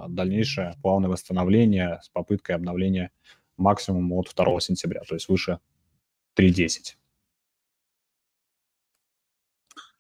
дальнейшее 0.09 0.75
плавное 0.83 1.11
восстановление 1.11 2.00
с 2.02 2.09
попыткой 2.09 2.57
обновления 2.57 3.11
максимума 3.57 4.16
от 4.16 4.33
2 4.35 4.61
сентября, 4.61 5.02
то 5.02 5.14
есть 5.14 5.28
выше 5.28 5.61
3.10. 6.37 6.97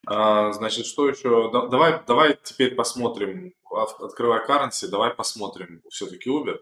А, 0.06 0.52
значит, 0.52 0.86
что 0.86 1.08
еще? 1.08 1.50
давай, 1.52 2.00
давай 2.06 2.38
теперь 2.42 2.74
посмотрим, 2.74 3.52
открывай 3.70 4.46
currency, 4.46 4.88
давай 4.88 5.14
посмотрим 5.14 5.82
все-таки 5.90 6.30
Uber. 6.30 6.58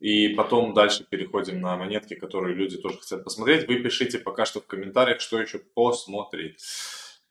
И 0.00 0.28
потом 0.28 0.74
дальше 0.74 1.04
переходим 1.08 1.60
на 1.60 1.76
монетки, 1.76 2.14
которые 2.14 2.54
люди 2.54 2.78
тоже 2.78 2.98
хотят 2.98 3.24
посмотреть. 3.24 3.66
Вы 3.66 3.82
пишите 3.82 4.18
пока 4.18 4.44
что 4.44 4.60
в 4.60 4.66
комментариях, 4.66 5.20
что 5.20 5.40
еще 5.40 5.58
посмотреть. 5.58 6.60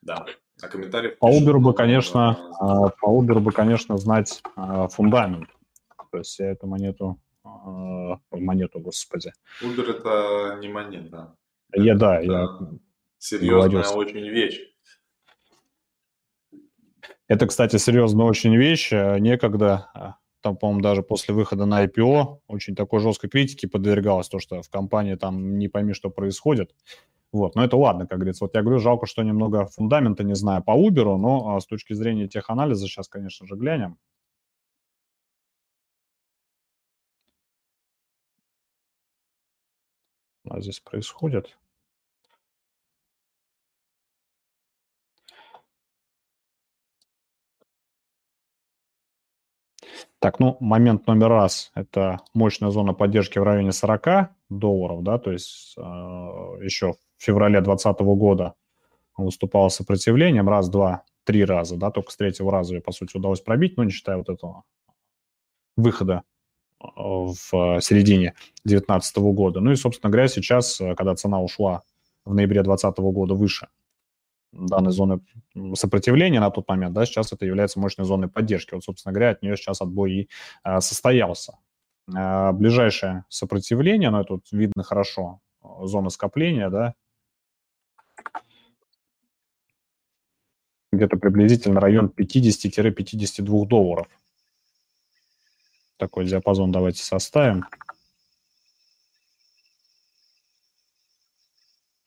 Да, 0.07 0.25
а 0.61 0.67
комментариев... 0.69 1.19
По 1.19 1.29
Uber 1.29 1.59
бы, 1.59 1.73
конечно, 1.73 2.37
а, 2.59 2.89
по 2.89 3.21
Uber 3.21 3.39
бы, 3.39 3.51
конечно, 3.51 3.97
знать 3.97 4.41
а, 4.55 4.87
фундамент. 4.87 5.49
То 6.11 6.19
есть 6.19 6.39
я 6.39 6.51
эту 6.51 6.65
монету 6.65 7.19
монету, 8.31 8.79
господи. 8.79 9.33
Uber 9.61 9.89
это 9.89 10.57
не 10.61 10.69
монета. 10.69 11.35
Я, 11.73 11.95
да, 11.95 12.19
это 12.19 12.31
я... 12.31 12.69
Серьезная 13.17 13.83
говорю. 13.83 13.97
очень 13.97 14.27
вещь. 14.29 14.61
Это, 17.27 17.45
кстати, 17.47 17.77
серьезная 17.77 18.25
очень 18.25 18.55
вещь. 18.55 18.93
Э, 18.93 19.19
некогда, 19.19 19.89
э, 19.93 19.99
там, 20.41 20.55
по-моему, 20.55 20.81
даже 20.81 21.03
после 21.03 21.33
выхода 21.33 21.65
на 21.65 21.85
IPO 21.85 22.39
очень 22.47 22.75
такой 22.75 23.01
жесткой 23.01 23.29
критики 23.29 23.65
подвергалось 23.65 24.29
то, 24.29 24.39
что 24.39 24.61
в 24.61 24.69
компании 24.69 25.15
там 25.15 25.57
не 25.57 25.67
пойми, 25.67 25.93
что 25.93 26.09
происходит. 26.09 26.73
Вот, 27.31 27.55
но 27.55 27.63
это 27.63 27.75
ладно, 27.77 28.07
как 28.07 28.19
говорится. 28.19 28.45
Вот 28.45 28.55
я 28.55 28.61
говорю, 28.61 28.79
жалко, 28.79 29.05
что 29.05 29.21
немного 29.23 29.65
фундамента 29.67 30.23
не 30.23 30.35
знаю 30.35 30.63
по 30.63 30.71
Uber, 30.71 31.17
но 31.17 31.55
а, 31.55 31.59
с 31.59 31.65
точки 31.65 31.93
зрения 31.93 32.27
теханализа 32.27 32.87
сейчас, 32.87 33.07
конечно 33.09 33.45
же, 33.47 33.55
глянем. 33.55 33.97
Нас 40.45 40.63
здесь 40.63 40.79
происходит. 40.79 41.57
Так, 50.19 50.39
ну, 50.39 50.57
момент 50.59 51.05
номер 51.05 51.29
раз– 51.29 51.71
это 51.75 52.19
мощная 52.33 52.71
зона 52.71 52.93
поддержки 52.93 53.37
в 53.37 53.43
районе 53.43 53.71
40 53.71 54.31
долларов, 54.49 55.03
да, 55.03 55.19
то 55.19 55.31
есть 55.31 55.75
э, 55.77 55.81
еще 55.81 56.93
в 57.17 57.23
феврале 57.23 57.61
2020 57.61 58.01
года 58.17 58.55
выступало 59.15 59.69
сопротивлением 59.69 60.49
раз, 60.49 60.69
два, 60.69 61.03
три 61.23 61.45
раза, 61.45 61.77
да, 61.77 61.91
только 61.91 62.11
с 62.11 62.17
третьего 62.17 62.51
раза 62.51 62.75
ее, 62.75 62.81
по 62.81 62.91
сути, 62.91 63.15
удалось 63.15 63.41
пробить, 63.41 63.77
но 63.77 63.83
не 63.83 63.91
считая 63.91 64.17
вот 64.17 64.29
этого 64.29 64.63
выхода 65.75 66.23
э, 66.81 66.85
в 66.95 67.79
середине 67.81 68.33
2019 68.63 69.17
года. 69.17 69.59
Ну 69.59 69.71
и, 69.71 69.75
собственно 69.75 70.09
говоря, 70.09 70.27
сейчас, 70.27 70.81
э, 70.81 70.95
когда 70.95 71.15
цена 71.15 71.39
ушла 71.39 71.83
в 72.25 72.33
ноябре 72.33 72.63
2020 72.63 72.97
года 73.13 73.35
выше 73.35 73.67
данной 74.57 74.91
зоны 74.91 75.21
сопротивления 75.75 76.39
на 76.39 76.49
тот 76.49 76.67
момент, 76.67 76.93
да, 76.93 77.05
сейчас 77.05 77.31
это 77.31 77.45
является 77.45 77.79
мощной 77.79 78.05
зоной 78.05 78.27
поддержки. 78.27 78.73
Вот, 78.73 78.83
собственно 78.83 79.13
говоря, 79.13 79.31
от 79.31 79.41
нее 79.41 79.55
сейчас 79.55 79.81
отбой 79.81 80.11
и 80.11 80.29
а, 80.63 80.81
состоялся. 80.81 81.59
А, 82.15 82.51
ближайшее 82.51 83.25
сопротивление, 83.29 84.09
ну, 84.09 84.21
это 84.21 84.33
вот 84.33 84.45
видно 84.51 84.83
хорошо, 84.83 85.41
зона 85.61 86.09
скопления, 86.09 86.69
да, 86.69 86.95
где-то 90.91 91.17
приблизительно 91.17 91.79
район 91.79 92.11
50-52 92.15 93.67
долларов. 93.67 94.07
Такой 95.97 96.25
диапазон 96.25 96.71
давайте 96.71 97.03
составим. 97.03 97.65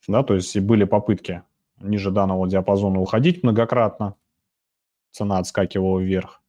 Да, 0.07 0.23
то 0.23 0.33
есть 0.33 0.55
и 0.55 0.59
были 0.59 0.83
попытки 0.83 1.43
ниже 1.81 2.11
данного 2.11 2.47
диапазона 2.47 2.99
уходить 2.99 3.43
многократно, 3.43 4.15
цена 5.11 5.39
отскакивала 5.39 5.99
вверх. 5.99 6.41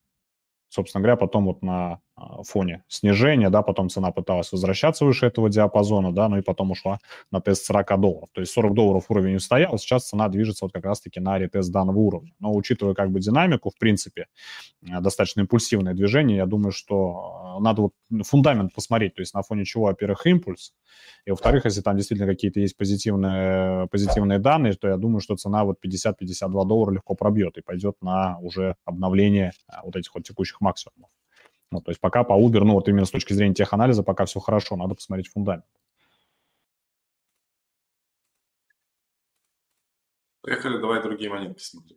Собственно 0.68 1.02
говоря, 1.02 1.16
потом 1.16 1.46
вот 1.46 1.62
на 1.62 2.00
фоне 2.44 2.84
снижения, 2.88 3.50
да, 3.50 3.62
потом 3.62 3.88
цена 3.88 4.10
пыталась 4.10 4.52
возвращаться 4.52 5.04
выше 5.04 5.26
этого 5.26 5.48
диапазона, 5.48 6.12
да, 6.12 6.28
ну 6.28 6.38
и 6.38 6.42
потом 6.42 6.70
ушла 6.70 6.98
на 7.30 7.40
тест 7.40 7.64
40 7.64 8.00
долларов. 8.00 8.28
То 8.32 8.40
есть 8.40 8.52
40 8.52 8.74
долларов 8.74 9.04
уровень 9.08 9.38
стоял, 9.40 9.78
сейчас 9.78 10.08
цена 10.08 10.28
движется 10.28 10.64
вот 10.64 10.72
как 10.72 10.84
раз-таки 10.84 11.20
на 11.20 11.38
ретест 11.38 11.72
данного 11.72 11.98
уровня. 11.98 12.32
Но 12.38 12.54
учитывая 12.54 12.94
как 12.94 13.10
бы 13.10 13.20
динамику, 13.20 13.70
в 13.70 13.78
принципе, 13.78 14.26
э, 14.82 15.00
достаточно 15.00 15.40
импульсивное 15.40 15.94
движение, 15.94 16.36
я 16.38 16.46
думаю, 16.46 16.72
что 16.72 17.56
э, 17.58 17.62
надо 17.62 17.82
вот 17.82 17.92
фундамент 18.24 18.74
посмотреть, 18.74 19.14
то 19.14 19.22
есть 19.22 19.34
на 19.34 19.42
фоне 19.42 19.64
чего, 19.64 19.84
во-первых, 19.84 20.26
импульс, 20.26 20.72
и 21.24 21.30
во-вторых, 21.30 21.64
если 21.64 21.80
там 21.80 21.96
действительно 21.96 22.28
какие-то 22.28 22.60
есть 22.60 22.76
позитивные, 22.76 23.88
позитивные 23.88 24.38
данные, 24.38 24.74
то 24.74 24.88
я 24.88 24.96
думаю, 24.96 25.20
что 25.20 25.36
цена 25.36 25.64
вот 25.64 25.78
50-52 25.84 26.66
доллара 26.66 26.92
легко 26.92 27.14
пробьет 27.14 27.56
и 27.58 27.62
пойдет 27.62 27.96
на 28.02 28.38
уже 28.40 28.76
обновление 28.84 29.52
э, 29.68 29.76
вот 29.84 29.96
этих 29.96 30.14
вот 30.14 30.24
текущих 30.24 30.60
максимумов. 30.60 31.10
Ну, 31.72 31.80
то 31.80 31.90
есть 31.90 32.00
пока 32.00 32.22
по 32.22 32.34
Uber, 32.34 32.60
ну 32.64 32.74
вот 32.74 32.88
именно 32.88 33.06
с 33.06 33.10
точки 33.10 33.32
зрения 33.32 33.54
теханализа, 33.54 34.02
пока 34.02 34.26
все 34.26 34.40
хорошо, 34.40 34.76
надо 34.76 34.94
посмотреть 34.94 35.28
фундамент. 35.28 35.64
Поехали, 40.42 40.78
давай 40.78 41.02
другие 41.02 41.30
монеты 41.30 41.54
посмотрим. 41.54 41.96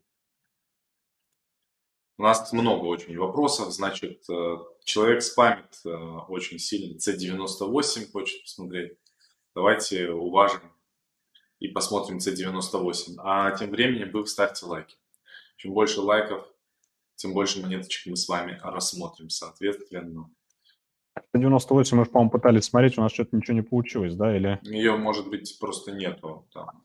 У 2.17 2.23
нас 2.23 2.53
много 2.53 2.85
очень 2.85 3.17
вопросов. 3.17 3.73
Значит, 3.73 4.23
э, 4.29 4.57
человек 4.85 5.21
спамит 5.21 5.81
э, 5.83 5.89
очень 6.29 6.59
сильно. 6.59 6.97
C98 6.97 8.11
хочет 8.11 8.43
посмотреть. 8.43 8.97
Давайте 9.53 10.11
уважим 10.11 10.71
и 11.59 11.67
посмотрим 11.67 12.19
C98. 12.19 13.15
А 13.17 13.51
тем 13.57 13.71
временем 13.71 14.11
вы 14.11 14.25
ставьте 14.27 14.65
лайки. 14.65 14.95
Чем 15.57 15.73
больше 15.73 15.99
лайков, 15.99 16.47
тем 17.15 17.33
больше 17.33 17.61
монеточек 17.61 18.07
мы 18.07 18.15
с 18.15 18.27
вами 18.27 18.59
рассмотрим, 18.63 19.29
соответственно. 19.29 20.29
98 21.33 21.97
мы, 21.97 22.05
по-моему, 22.05 22.31
пытались 22.31 22.65
смотреть, 22.65 22.97
у 22.97 23.01
нас 23.01 23.11
что-то 23.11 23.35
ничего 23.35 23.55
не 23.55 23.61
получилось, 23.61 24.15
да, 24.15 24.35
или... 24.35 24.59
Ее, 24.63 24.97
может 24.97 25.29
быть, 25.29 25.57
просто 25.59 25.91
нету 25.93 26.47
там. 26.53 26.83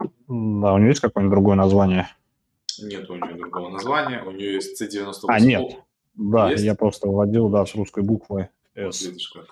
Да, 0.00 0.74
у 0.74 0.78
нее 0.78 0.88
есть 0.88 1.00
какое-нибудь 1.00 1.34
другое 1.34 1.56
название? 1.56 2.08
Нет 2.80 3.08
у 3.10 3.16
нее 3.16 3.34
другого 3.34 3.70
названия, 3.70 4.22
у 4.22 4.30
нее 4.30 4.54
есть 4.54 4.80
C98. 4.80 5.24
А, 5.28 5.40
нет, 5.40 5.78
да, 6.14 6.50
есть? 6.50 6.62
я 6.64 6.74
просто 6.74 7.08
вводил, 7.08 7.48
да, 7.48 7.64
с 7.64 7.74
русской 7.74 8.02
буквы 8.02 8.50
S. 8.74 9.00
Вот 9.00 9.10
видишь 9.10 9.28
как. 9.30 9.46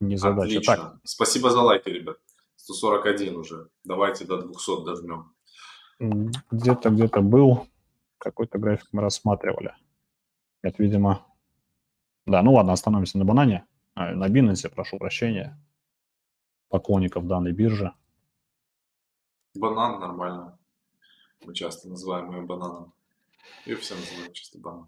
Не 0.00 0.16
задача. 0.16 0.56
Отлично. 0.58 0.76
Так. 0.76 1.00
Спасибо 1.04 1.50
за 1.50 1.60
лайки, 1.60 1.88
ребят. 1.88 2.18
141 2.56 3.36
уже. 3.36 3.68
Давайте 3.84 4.24
до 4.24 4.42
200 4.42 4.84
дожмем. 4.84 5.32
Где-то, 6.50 6.90
где-то 6.90 7.20
был 7.20 7.66
какой-то 8.18 8.58
график 8.58 8.88
мы 8.92 9.02
рассматривали. 9.02 9.74
Это, 10.62 10.82
видимо... 10.82 11.26
Да, 12.26 12.42
ну 12.42 12.54
ладно, 12.54 12.72
остановимся 12.72 13.18
на 13.18 13.24
банане. 13.24 13.66
А, 13.94 14.12
на 14.12 14.28
Binance, 14.28 14.68
прошу 14.70 14.98
прощения. 14.98 15.60
Поклонников 16.68 17.26
данной 17.26 17.52
биржи. 17.52 17.92
Банан 19.54 20.00
нормально. 20.00 20.58
Мы 21.44 21.54
часто 21.54 21.88
называем 21.88 22.34
ее 22.34 22.42
бананом. 22.42 22.94
И 23.66 23.74
все 23.74 23.94
называют 23.94 24.32
чисто 24.32 24.58
банан. 24.58 24.86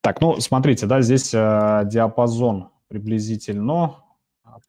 Так, 0.00 0.20
ну, 0.20 0.40
смотрите, 0.40 0.86
да, 0.86 1.02
здесь 1.02 1.32
э, 1.34 1.82
диапазон 1.86 2.70
приблизительно, 2.88 4.02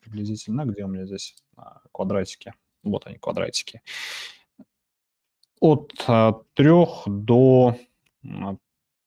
приблизительно, 0.02 0.66
где 0.66 0.84
у 0.84 0.88
меня 0.88 1.06
здесь 1.06 1.36
а, 1.56 1.82
квадратики? 1.92 2.54
Вот 2.84 3.08
они, 3.08 3.18
квадратики 3.18 3.82
от 5.64 5.94
а, 6.08 6.34
трех 6.56 7.04
до 7.08 7.78
а, 8.26 8.58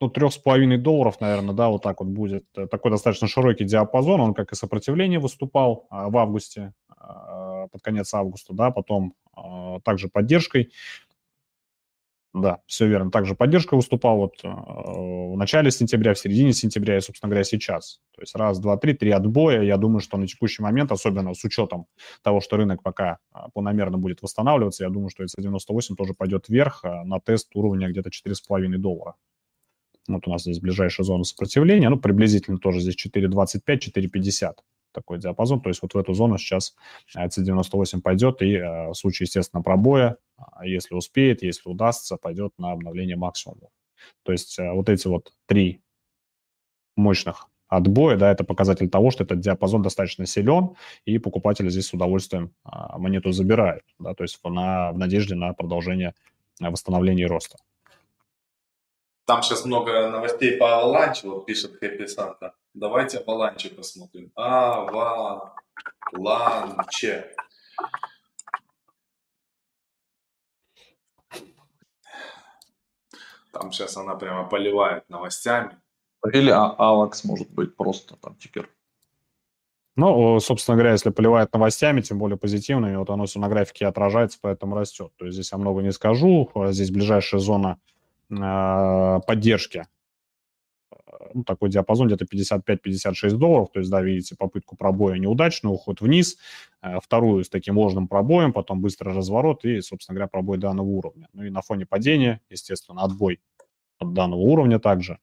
ну, 0.00 0.08
трех 0.08 0.32
с 0.32 0.38
половиной 0.38 0.78
долларов, 0.78 1.20
наверное, 1.20 1.54
да, 1.54 1.68
вот 1.68 1.82
так 1.82 2.00
вот 2.00 2.08
будет. 2.08 2.46
Э, 2.56 2.66
такой 2.66 2.90
достаточно 2.90 3.28
широкий 3.28 3.64
диапазон, 3.64 4.22
он 4.22 4.32
как 4.32 4.52
и 4.52 4.56
сопротивление 4.56 5.18
выступал 5.18 5.86
а, 5.90 6.08
в 6.08 6.16
августе, 6.16 6.72
под 7.70 7.82
конец 7.82 8.12
августа, 8.14 8.52
да, 8.52 8.72
потом 8.72 9.14
также 9.84 10.08
поддержкой 10.08 10.72
да, 12.36 12.60
все 12.66 12.86
верно. 12.86 13.10
Также 13.10 13.34
поддержка 13.34 13.76
выступал 13.76 14.18
вот 14.18 14.34
э, 14.44 14.48
в 14.48 15.36
начале 15.38 15.70
сентября, 15.70 16.12
в 16.12 16.18
середине 16.18 16.52
сентября 16.52 16.98
и, 16.98 17.00
собственно 17.00 17.30
говоря, 17.30 17.44
сейчас. 17.44 18.00
То 18.14 18.20
есть 18.20 18.34
раз, 18.34 18.58
два, 18.58 18.76
три, 18.76 18.92
три 18.92 19.10
отбоя. 19.10 19.62
Я 19.62 19.78
думаю, 19.78 20.00
что 20.00 20.18
на 20.18 20.26
текущий 20.26 20.62
момент, 20.62 20.92
особенно 20.92 21.32
с 21.32 21.42
учетом 21.44 21.86
того, 22.22 22.42
что 22.42 22.58
рынок 22.58 22.82
пока 22.82 23.20
а, 23.32 23.48
планомерно 23.48 23.96
будет 23.96 24.20
восстанавливаться, 24.20 24.84
я 24.84 24.90
думаю, 24.90 25.08
что 25.08 25.24
это 25.24 25.32
98 25.38 25.96
тоже 25.96 26.12
пойдет 26.12 26.50
вверх 26.50 26.84
а, 26.84 27.04
на 27.04 27.20
тест 27.20 27.48
уровня 27.54 27.88
где-то 27.88 28.10
4,5 28.10 28.76
доллара. 28.76 29.14
Вот 30.06 30.28
у 30.28 30.30
нас 30.30 30.42
здесь 30.42 30.60
ближайшая 30.60 31.06
зона 31.06 31.24
сопротивления, 31.24 31.88
ну, 31.88 31.98
приблизительно 31.98 32.58
тоже 32.58 32.80
здесь 32.80 32.96
4,25, 33.02 33.60
4,50 33.66 34.52
такой 34.96 35.18
диапазон. 35.18 35.60
То 35.60 35.68
есть 35.68 35.82
вот 35.82 35.94
в 35.94 35.98
эту 35.98 36.14
зону 36.14 36.38
сейчас 36.38 36.74
C98 37.16 38.00
пойдет, 38.00 38.42
и 38.42 38.58
в 38.58 38.94
случае, 38.94 39.26
естественно, 39.26 39.62
пробоя, 39.62 40.16
а 40.36 40.66
если 40.66 40.94
успеет, 40.94 41.42
если 41.42 41.68
удастся, 41.68 42.16
пойдет 42.16 42.52
на 42.58 42.72
обновление 42.72 43.16
максимума. 43.16 43.68
То 44.22 44.32
есть 44.32 44.58
э, 44.58 44.70
вот 44.72 44.88
эти 44.88 45.06
вот 45.08 45.32
три 45.46 45.82
мощных 46.96 47.48
отбоя, 47.68 48.16
да, 48.16 48.30
это 48.30 48.44
показатель 48.44 48.88
того, 48.88 49.10
что 49.10 49.24
этот 49.24 49.40
диапазон 49.40 49.82
достаточно 49.82 50.26
силен, 50.26 50.76
и 51.04 51.18
покупатели 51.18 51.68
здесь 51.68 51.88
с 51.88 51.92
удовольствием 51.92 52.52
а, 52.62 52.96
монету 52.98 53.32
забирают, 53.32 53.82
да, 53.98 54.14
то 54.14 54.22
есть 54.22 54.38
на, 54.44 54.92
в 54.92 54.98
надежде 54.98 55.34
на 55.34 55.52
продолжение 55.52 56.14
э, 56.60 56.70
восстановления 56.70 57.26
роста. 57.26 57.58
Там 59.26 59.42
сейчас 59.42 59.64
много 59.64 60.08
новостей 60.08 60.56
по 60.56 60.78
Аваланче, 60.78 61.28
вот 61.28 61.46
пишет 61.46 61.80
Хэппи 61.80 62.06
Санта. 62.06 62.54
Давайте 62.74 63.18
Аваланче 63.18 63.70
посмотрим. 63.70 64.30
Аваланче. 64.36 65.52
Там 73.52 73.72
сейчас 73.72 73.96
она 73.96 74.14
прямо 74.14 74.48
поливает 74.48 75.08
новостями. 75.08 75.76
Или 76.32 76.50
а, 76.50 76.66
Авакс 76.78 77.24
может 77.24 77.50
быть 77.50 77.74
просто 77.74 78.16
там 78.16 78.36
тикер. 78.36 78.70
Ну, 79.96 80.38
собственно 80.38 80.76
говоря, 80.76 80.92
если 80.92 81.10
поливает 81.10 81.52
новостями, 81.52 82.00
тем 82.00 82.18
более 82.18 82.36
позитивными, 82.36 82.94
вот 82.94 83.10
оно 83.10 83.24
все 83.24 83.40
на 83.40 83.48
графике 83.48 83.86
отражается, 83.86 84.38
поэтому 84.40 84.76
растет. 84.76 85.10
То 85.16 85.24
есть 85.24 85.34
здесь 85.34 85.50
я 85.50 85.58
много 85.58 85.82
не 85.82 85.90
скажу. 85.90 86.48
Здесь 86.68 86.92
ближайшая 86.92 87.40
зона 87.40 87.80
поддержки 88.28 89.86
ну, 91.34 91.44
такой 91.44 91.70
диапазон 91.70 92.08
где-то 92.08 92.24
55-56 92.24 93.30
долларов, 93.32 93.70
то 93.72 93.80
есть, 93.80 93.90
да, 93.90 94.02
видите, 94.02 94.36
попытку 94.36 94.76
пробоя 94.76 95.18
неудачную, 95.18 95.74
уход 95.74 96.00
вниз, 96.00 96.36
э, 96.82 96.98
вторую 97.00 97.44
с 97.44 97.48
таким 97.48 97.78
ложным 97.78 98.08
пробоем, 98.08 98.52
потом 98.52 98.80
быстрый 98.80 99.14
разворот 99.14 99.64
и, 99.64 99.80
собственно 99.80 100.14
говоря, 100.14 100.28
пробой 100.28 100.58
данного 100.58 100.86
уровня. 100.86 101.28
Ну 101.32 101.44
и 101.44 101.50
на 101.50 101.62
фоне 101.62 101.86
падения, 101.86 102.40
естественно, 102.50 103.02
отбой 103.02 103.40
от 103.98 104.12
данного 104.12 104.40
уровня 104.40 104.78
также, 104.78 105.18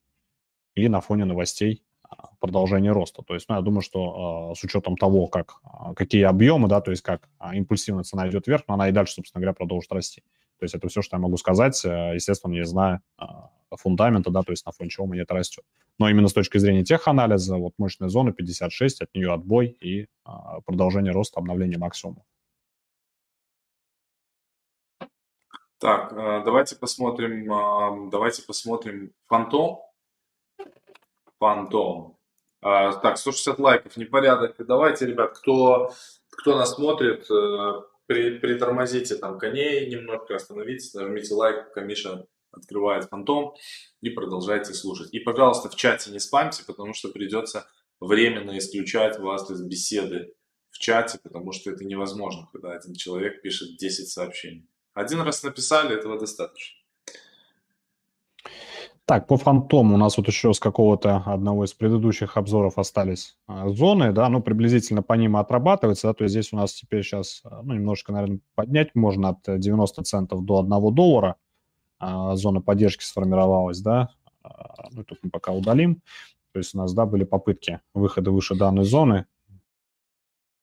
и 0.76 0.88
на 0.89 1.02
фоне 1.02 1.26
новостей 1.26 1.84
а, 2.04 2.30
продолжение 2.39 2.92
роста. 2.92 3.22
То 3.22 3.34
есть, 3.34 3.48
ну, 3.50 3.56
я 3.56 3.62
думаю, 3.62 3.82
что 3.82 4.54
с 4.56 4.63
учетом 4.63 4.98
того, 4.98 5.28
как, 5.28 5.56
а, 5.63 5.94
какие 5.94 6.24
объемы, 6.24 6.68
да, 6.68 6.82
то 6.82 6.92
есть 6.92 7.04
как 7.04 7.30
импульсивно 7.54 8.04
цена 8.04 8.28
идет 8.30 8.48
вверх, 8.48 8.63
но 8.68 8.76
она 8.76 8.89
и 8.89 8.92
дальше, 8.92 9.16
собственно 9.16 9.42
говоря, 9.42 9.54
продолжит 9.54 9.92
расти. 9.92 10.24
То 10.63 10.65
есть 10.65 10.76
это 10.76 10.88
все, 10.88 11.02
что 11.02 11.17
я 11.17 11.21
могу 11.21 11.36
сказать, 11.36 11.84
естественно, 11.84 12.54
не 12.54 12.63
зная 12.63 13.02
фундамента, 13.76 14.30
да, 14.30 14.43
то 14.43 14.54
есть 14.54 14.65
на 14.65 14.71
фоне 14.71 14.89
чего 14.89 15.13
это 15.13 15.34
растет. 15.34 15.65
Но 15.99 16.08
именно 16.08 16.30
с 16.30 16.34
точки 16.34 16.58
зрения 16.58 16.86
теханализа, 16.86 17.58
вот 17.58 17.73
мощная 17.78 18.08
зона 18.08 18.32
56, 18.32 19.02
от 19.02 19.13
нее 19.13 19.34
отбой 19.34 19.76
и 19.82 20.08
а, 20.23 20.62
продолжение 20.62 21.12
роста, 21.12 21.41
обновление 21.41 21.78
максимума. 21.78 22.23
Так, 25.80 26.13
э, 26.13 26.43
давайте 26.45 26.78
посмотрим, 26.78 28.10
давайте 28.10 28.43
посмотрим 28.43 29.12
Фантом. 29.28 29.80
Фантом. 31.39 32.15
Так, 32.62 33.17
160 33.17 33.60
лайков, 33.60 33.97
непорядок. 33.97 34.56
Давайте, 34.60 35.08
ребят, 35.08 35.38
кто, 35.38 35.91
кто 36.30 36.56
нас 36.56 36.76
смотрит, 36.76 37.28
э, 38.13 38.39
притормозите 38.39 39.15
там 39.15 39.38
коней 39.38 39.89
немножко, 39.89 40.36
остановитесь, 40.36 40.93
нажмите 40.93 41.34
лайк, 41.34 41.76
Миша 41.76 42.26
открывает 42.52 43.06
фантом 43.06 43.54
и 44.02 44.10
продолжайте 44.10 44.73
слушать. 44.73 45.13
И, 45.13 45.19
пожалуйста, 45.19 45.69
в 45.69 45.76
чате 45.76 46.12
не 46.12 46.19
спамьте, 46.19 46.63
потому 46.65 46.93
что 46.93 47.10
придется 47.10 47.67
временно 47.99 48.58
исключать 48.58 49.19
вас 49.19 49.49
из 49.49 49.62
беседы 49.62 50.34
в 50.69 50.80
чате, 50.80 51.19
потому 51.21 51.52
что 51.52 51.71
это 51.71 51.84
невозможно, 51.84 52.47
когда 52.52 52.73
один 52.73 52.93
человек 52.93 53.41
пишет 53.41 53.78
10 53.78 54.10
сообщений. 54.10 54.69
Один 54.93 55.21
раз 55.21 55.43
написали, 55.43 55.95
этого 55.95 56.19
достаточно. 56.19 56.83
Так, 59.06 59.28
по 59.28 59.36
фантому 59.38 59.96
у 59.96 59.98
нас 59.98 60.18
вот 60.18 60.28
еще 60.28 60.54
с 60.54 60.60
какого-то 60.60 61.18
одного 61.26 61.66
из 61.66 61.74
предыдущих 61.74 62.38
обзоров 62.38 62.78
остались 62.78 63.38
а, 63.48 63.68
зоны, 63.68 64.13
да, 64.13 64.30
ну, 64.30 64.42
приблизительно 64.42 65.04
по 65.04 65.13
ним 65.13 65.36
отрабатывается, 65.36 66.08
да, 66.08 66.13
то 66.13 66.24
есть 66.24 66.32
здесь 66.32 66.54
у 66.54 66.56
нас 66.56 66.74
теперь 66.74 67.04
сейчас, 67.04 67.42
а, 67.44 67.62
ну, 67.63 67.74
немножко, 67.74 68.13
наверное, 68.13 68.39
поднять 68.56 68.96
можно 68.96 69.30
от 69.30 69.60
90 69.60 70.04
центов 70.04 70.46
до 70.46 70.60
1 70.60 70.92
доллара, 70.92 71.36
а, 72.00 72.38
зона 72.38 72.62
поддержки 72.62 73.04
сформировалась, 73.04 73.82
да, 73.82 74.10
ну, 74.92 75.04
тут 75.04 75.20
мы 75.22 75.30
пока 75.30 75.52
удалим, 75.52 76.02
то 76.54 76.60
есть 76.60 76.74
у 76.74 76.78
нас, 76.78 76.94
да, 76.94 77.06
были 77.06 77.26
попытки 77.26 77.82
выхода 77.94 78.32
выше 78.32 78.56
данной 78.56 78.86
зоны, 78.86 79.26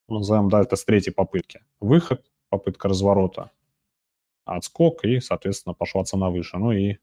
назовем, 0.09 0.49
да, 0.49 0.63
это 0.63 0.77
с 0.77 0.85
третьей 0.85 1.13
попытки. 1.13 1.61
Выход, 1.79 2.25
попытка 2.49 2.89
разворота, 2.89 3.51
отскок, 4.45 5.05
и, 5.05 5.21
соответственно, 5.21 5.75
пошла 5.75 6.05
цена 6.05 6.31
выше. 6.31 6.59
Ну 6.59 6.73
и 6.73 6.99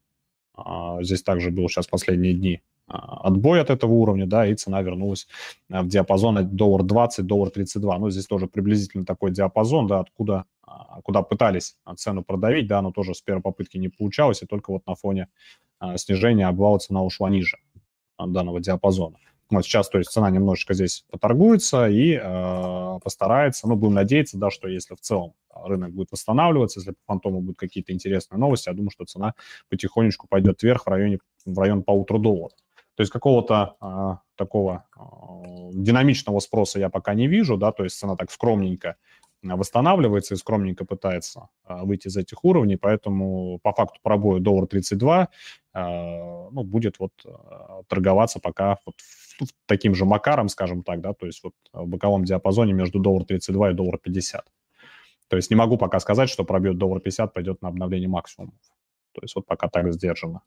здесь 1.02 1.22
также 1.22 1.50
был 1.50 1.68
сейчас 1.68 1.86
последние 1.86 2.34
дни 2.34 2.60
а, 2.88 3.28
отбой 3.28 3.60
от 3.60 3.68
этого 3.70 3.92
уровня, 3.92 4.26
да, 4.26 4.46
и 4.46 4.54
цена 4.54 4.80
вернулась 4.80 5.28
а, 5.70 5.82
в 5.82 5.88
диапазон 5.88 6.48
доллар 6.56 6.82
20, 6.82 7.26
доллар 7.26 7.50
32. 7.50 7.98
Ну, 7.98 8.10
здесь 8.10 8.26
тоже 8.26 8.46
приблизительно 8.46 9.04
такой 9.04 9.30
диапазон, 9.30 9.86
да, 9.86 10.00
откуда, 10.00 10.44
а, 10.62 11.02
куда 11.02 11.22
пытались 11.22 11.76
цену 11.96 12.24
продавить, 12.24 12.66
да, 12.66 12.80
но 12.80 12.90
тоже 12.90 13.14
с 13.14 13.20
первой 13.20 13.42
попытки 13.42 13.76
не 13.76 13.88
получалось, 13.88 14.42
и 14.42 14.46
только 14.46 14.72
вот 14.72 14.86
на 14.86 14.94
фоне 14.94 15.28
снижения 15.94 16.48
обвала 16.48 16.78
цена 16.78 17.04
ушла 17.04 17.30
ниже 17.30 17.58
данного 18.18 18.58
диапазона. 18.58 19.16
Вот 19.50 19.64
сейчас, 19.64 19.88
то 19.88 19.98
есть 19.98 20.10
цена 20.10 20.28
немножечко 20.30 20.74
здесь 20.74 21.04
поторгуется 21.10 21.88
и 21.88 22.18
постарается, 22.98 23.68
ну, 23.68 23.76
будем 23.76 23.94
надеяться, 23.94 24.38
да, 24.38 24.50
что 24.50 24.68
если 24.68 24.94
в 24.94 25.00
целом 25.00 25.34
рынок 25.54 25.92
будет 25.92 26.12
восстанавливаться, 26.12 26.80
если 26.80 26.92
по 26.92 26.98
фантому 27.06 27.40
будут 27.40 27.58
какие-то 27.58 27.92
интересные 27.92 28.38
новости, 28.38 28.68
я 28.68 28.74
думаю, 28.74 28.90
что 28.90 29.04
цена 29.04 29.34
потихонечку 29.68 30.26
пойдет 30.28 30.62
вверх 30.62 30.86
в 30.86 30.88
районе, 30.88 31.18
в 31.44 31.58
район 31.58 31.82
полутора 31.82 32.18
долларов. 32.18 32.58
То 32.96 33.02
есть 33.02 33.12
какого-то 33.12 33.76
а, 33.80 34.20
такого 34.34 34.84
а, 34.96 35.70
динамичного 35.72 36.40
спроса 36.40 36.80
я 36.80 36.88
пока 36.88 37.14
не 37.14 37.28
вижу, 37.28 37.56
да, 37.56 37.70
то 37.70 37.84
есть 37.84 37.96
цена 37.96 38.16
так 38.16 38.30
скромненько 38.30 38.96
восстанавливается 39.42 40.34
и 40.34 40.36
скромненько 40.36 40.84
пытается 40.84 41.48
а, 41.64 41.84
выйти 41.84 42.08
из 42.08 42.16
этих 42.16 42.44
уровней, 42.44 42.76
поэтому 42.76 43.58
по 43.62 43.72
факту 43.72 44.00
пробоя 44.02 44.40
доллар 44.40 44.66
32 44.66 45.28
а, 45.72 46.48
ну, 46.50 46.62
будет 46.64 46.98
вот 46.98 47.12
а, 47.24 47.82
торговаться 47.88 48.40
пока 48.40 48.78
вот 48.84 48.96
таким 49.66 49.94
же 49.94 50.04
макаром, 50.04 50.48
скажем 50.48 50.82
так, 50.82 51.00
да, 51.00 51.12
то 51.12 51.26
есть 51.26 51.42
вот 51.44 51.54
в 51.72 51.86
боковом 51.86 52.24
диапазоне 52.24 52.72
между 52.72 52.98
доллар 52.98 53.24
32 53.24 53.70
и 53.70 53.74
доллар 53.74 53.98
50. 53.98 54.44
То 55.28 55.36
есть 55.36 55.50
не 55.50 55.56
могу 55.56 55.76
пока 55.78 56.00
сказать, 56.00 56.30
что 56.30 56.44
пробьет 56.44 56.78
доллар 56.78 57.00
50, 57.00 57.32
пойдет 57.32 57.62
на 57.62 57.68
обновление 57.68 58.08
максимумов. 58.08 58.58
То 59.12 59.22
есть 59.22 59.34
вот 59.36 59.46
пока 59.46 59.68
так 59.68 59.92
сдержано. 59.92 60.42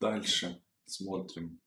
Дальше 0.00 0.60
смотрим. 0.84 1.63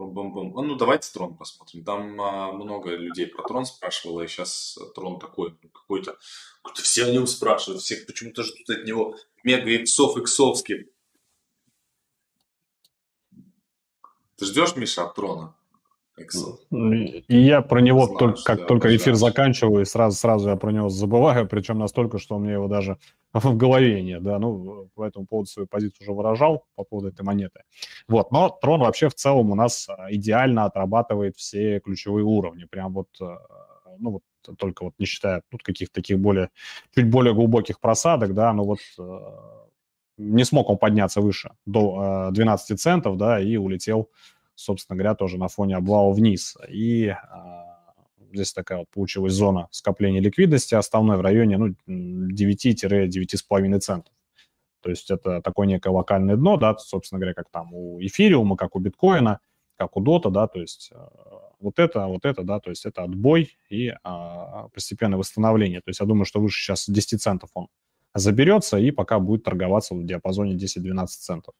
Бум-бум-бум. 0.00 0.66
Ну, 0.66 0.76
давайте 0.76 1.12
Трон 1.12 1.36
посмотрим. 1.36 1.84
Там 1.84 2.18
а, 2.18 2.52
много 2.52 2.96
людей 2.96 3.26
про 3.26 3.42
Трон 3.42 3.66
спрашивало, 3.66 4.22
и 4.22 4.28
сейчас 4.28 4.78
Трон 4.94 5.18
такой 5.18 5.54
какой-то... 5.74 6.16
Какой 6.62 6.82
все 6.82 7.04
о 7.04 7.12
нем 7.12 7.26
спрашивают, 7.26 7.82
всех 7.82 8.06
почему-то 8.06 8.42
ждут 8.42 8.70
от 8.70 8.86
него 8.86 9.14
мега 9.44 9.70
иксов 9.70 10.16
иксовских. 10.16 10.86
Ты 14.36 14.46
ждешь, 14.46 14.74
Миша, 14.74 15.04
от 15.04 15.14
Трона? 15.14 15.54
И 16.70 17.38
я 17.38 17.62
про 17.62 17.80
него 17.80 18.04
Знаю, 18.04 18.18
только, 18.18 18.42
как 18.44 18.66
только 18.66 18.96
эфир 18.96 19.14
заканчиваю, 19.14 19.86
сразу, 19.86 20.16
сразу 20.16 20.50
я 20.50 20.56
про 20.56 20.70
него 20.70 20.88
забываю, 20.88 21.48
причем 21.48 21.78
настолько, 21.78 22.18
что 22.18 22.36
у 22.36 22.38
меня 22.38 22.54
его 22.54 22.68
даже 22.68 22.98
в 23.32 23.56
голове 23.56 24.02
нет, 24.02 24.22
да, 24.22 24.38
ну, 24.38 24.88
по 24.94 25.04
этому 25.04 25.26
поводу 25.26 25.48
свою 25.48 25.66
позицию 25.66 26.02
уже 26.02 26.12
выражал 26.12 26.64
по 26.74 26.84
поводу 26.84 27.08
этой 27.08 27.22
монеты. 27.22 27.62
Вот, 28.08 28.30
но 28.32 28.48
Трон 28.48 28.80
вообще 28.80 29.08
в 29.08 29.14
целом 29.14 29.50
у 29.50 29.54
нас 29.54 29.88
а, 29.88 30.12
идеально 30.12 30.64
отрабатывает 30.64 31.36
все 31.36 31.80
ключевые 31.80 32.24
уровни, 32.24 32.64
прям 32.64 32.92
вот, 32.92 33.08
а, 33.20 33.38
ну, 33.98 34.10
вот 34.10 34.22
только 34.58 34.84
вот 34.84 34.94
не 34.98 35.06
считая 35.06 35.42
тут 35.50 35.62
каких-то 35.62 35.94
таких 35.94 36.18
более, 36.18 36.50
чуть 36.94 37.08
более 37.08 37.34
глубоких 37.34 37.80
просадок, 37.80 38.34
да, 38.34 38.52
но 38.52 38.64
вот 38.64 38.78
а, 38.98 39.66
не 40.16 40.44
смог 40.44 40.68
он 40.68 40.78
подняться 40.78 41.20
выше 41.20 41.50
до 41.66 42.28
12 42.32 42.78
центов, 42.78 43.16
да, 43.16 43.40
и 43.40 43.56
улетел 43.56 44.10
собственно 44.60 44.96
говоря, 44.96 45.14
тоже 45.14 45.38
на 45.38 45.48
фоне 45.48 45.76
обвала 45.76 46.12
вниз. 46.12 46.56
И 46.68 47.08
а, 47.08 47.94
здесь 48.32 48.52
такая 48.52 48.80
вот 48.80 48.88
получилась 48.90 49.32
зона 49.32 49.68
скопления 49.70 50.20
ликвидности, 50.20 50.74
основной 50.74 51.16
в 51.16 51.20
районе 51.20 51.58
ну, 51.58 51.74
9-9,5 51.88 53.78
центов. 53.80 54.12
То 54.82 54.90
есть 54.90 55.10
это 55.10 55.42
такое 55.42 55.66
некое 55.66 55.90
локальное 55.90 56.36
дно, 56.36 56.56
да, 56.56 56.76
собственно 56.78 57.18
говоря, 57.18 57.34
как 57.34 57.50
там 57.50 57.72
у 57.74 58.00
эфириума, 58.00 58.56
как 58.56 58.76
у 58.76 58.78
биткоина, 58.78 59.40
как 59.76 59.96
у 59.96 60.00
дота, 60.00 60.30
да, 60.30 60.46
то 60.46 60.60
есть 60.60 60.90
а, 60.94 61.52
вот 61.58 61.78
это, 61.78 62.06
вот 62.06 62.24
это, 62.24 62.42
да, 62.42 62.60
то 62.60 62.70
есть 62.70 62.86
это 62.86 63.02
отбой 63.02 63.56
и 63.68 63.92
а, 64.02 64.68
постепенное 64.68 65.18
восстановление. 65.18 65.80
То 65.80 65.90
есть 65.90 66.00
я 66.00 66.06
думаю, 66.06 66.24
что 66.24 66.40
выше 66.40 66.62
сейчас 66.62 66.88
10 66.88 67.20
центов 67.20 67.50
он 67.54 67.68
заберется 68.14 68.78
и 68.78 68.90
пока 68.90 69.18
будет 69.18 69.44
торговаться 69.44 69.94
в 69.94 70.04
диапазоне 70.04 70.54
10-12 70.54 71.06
центов. 71.06 71.54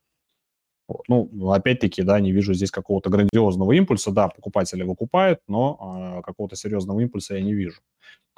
Ну, 1.09 1.51
опять-таки, 1.51 2.03
да, 2.03 2.21
не 2.21 2.33
вижу 2.33 2.55
здесь 2.55 2.71
какого-то 2.71 3.11
грандиозного 3.11 3.73
импульса. 3.73 4.11
Да, 4.11 4.29
покупатели 4.29 4.83
выкупают, 4.83 5.41
но 5.49 6.19
э, 6.19 6.23
какого-то 6.23 6.57
серьезного 6.57 7.01
импульса 7.01 7.35
я 7.35 7.43
не 7.43 7.55
вижу. 7.55 7.81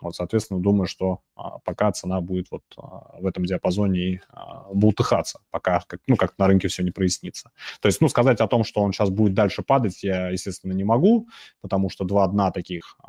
Вот, 0.01 0.17
соответственно, 0.17 0.61
думаю, 0.61 0.87
что 0.87 1.21
э, 1.37 1.43
пока 1.65 1.93
цена 1.93 2.21
будет 2.21 2.49
вот 2.51 2.62
э, 2.77 2.81
в 3.21 3.27
этом 3.27 3.45
диапазоне 3.45 4.01
и 4.01 4.17
э, 4.17 4.21
бултыхаться, 4.75 5.41
пока, 5.51 5.83
как, 5.87 6.01
ну, 6.09 6.17
как 6.17 6.37
на 6.38 6.49
рынке 6.49 6.69
все 6.69 6.83
не 6.83 6.91
прояснится. 6.91 7.51
То 7.81 7.87
есть, 7.87 8.01
ну, 8.01 8.09
сказать 8.09 8.41
о 8.41 8.49
том, 8.49 8.65
что 8.65 8.81
он 8.81 8.93
сейчас 8.93 9.11
будет 9.11 9.35
дальше 9.35 9.62
падать, 9.62 10.03
я, 10.03 10.29
естественно, 10.31 10.73
не 10.73 10.85
могу, 10.85 11.29
потому 11.61 11.88
что 11.88 12.05
два 12.05 12.27
дна 12.27 12.51
таких 12.51 12.97
э, 13.03 13.07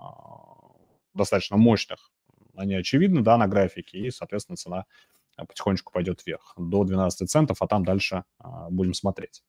достаточно 1.16 1.58
мощных, 1.58 2.12
они 2.56 2.76
очевидны, 2.76 3.22
да, 3.22 3.38
на 3.38 3.48
графике, 3.48 3.98
и, 3.98 4.12
соответственно, 4.12 4.58
цена 4.58 4.78
а, 4.78 4.86
потихонечку 5.38 5.92
пойдет 5.92 6.26
вверх 6.26 6.54
до 6.58 6.84
12 6.84 7.30
центов, 7.30 7.62
а 7.62 7.68
там 7.68 7.84
дальше 7.84 8.24
а, 8.40 8.70
будем 8.70 8.94
смотреть. 8.94 9.44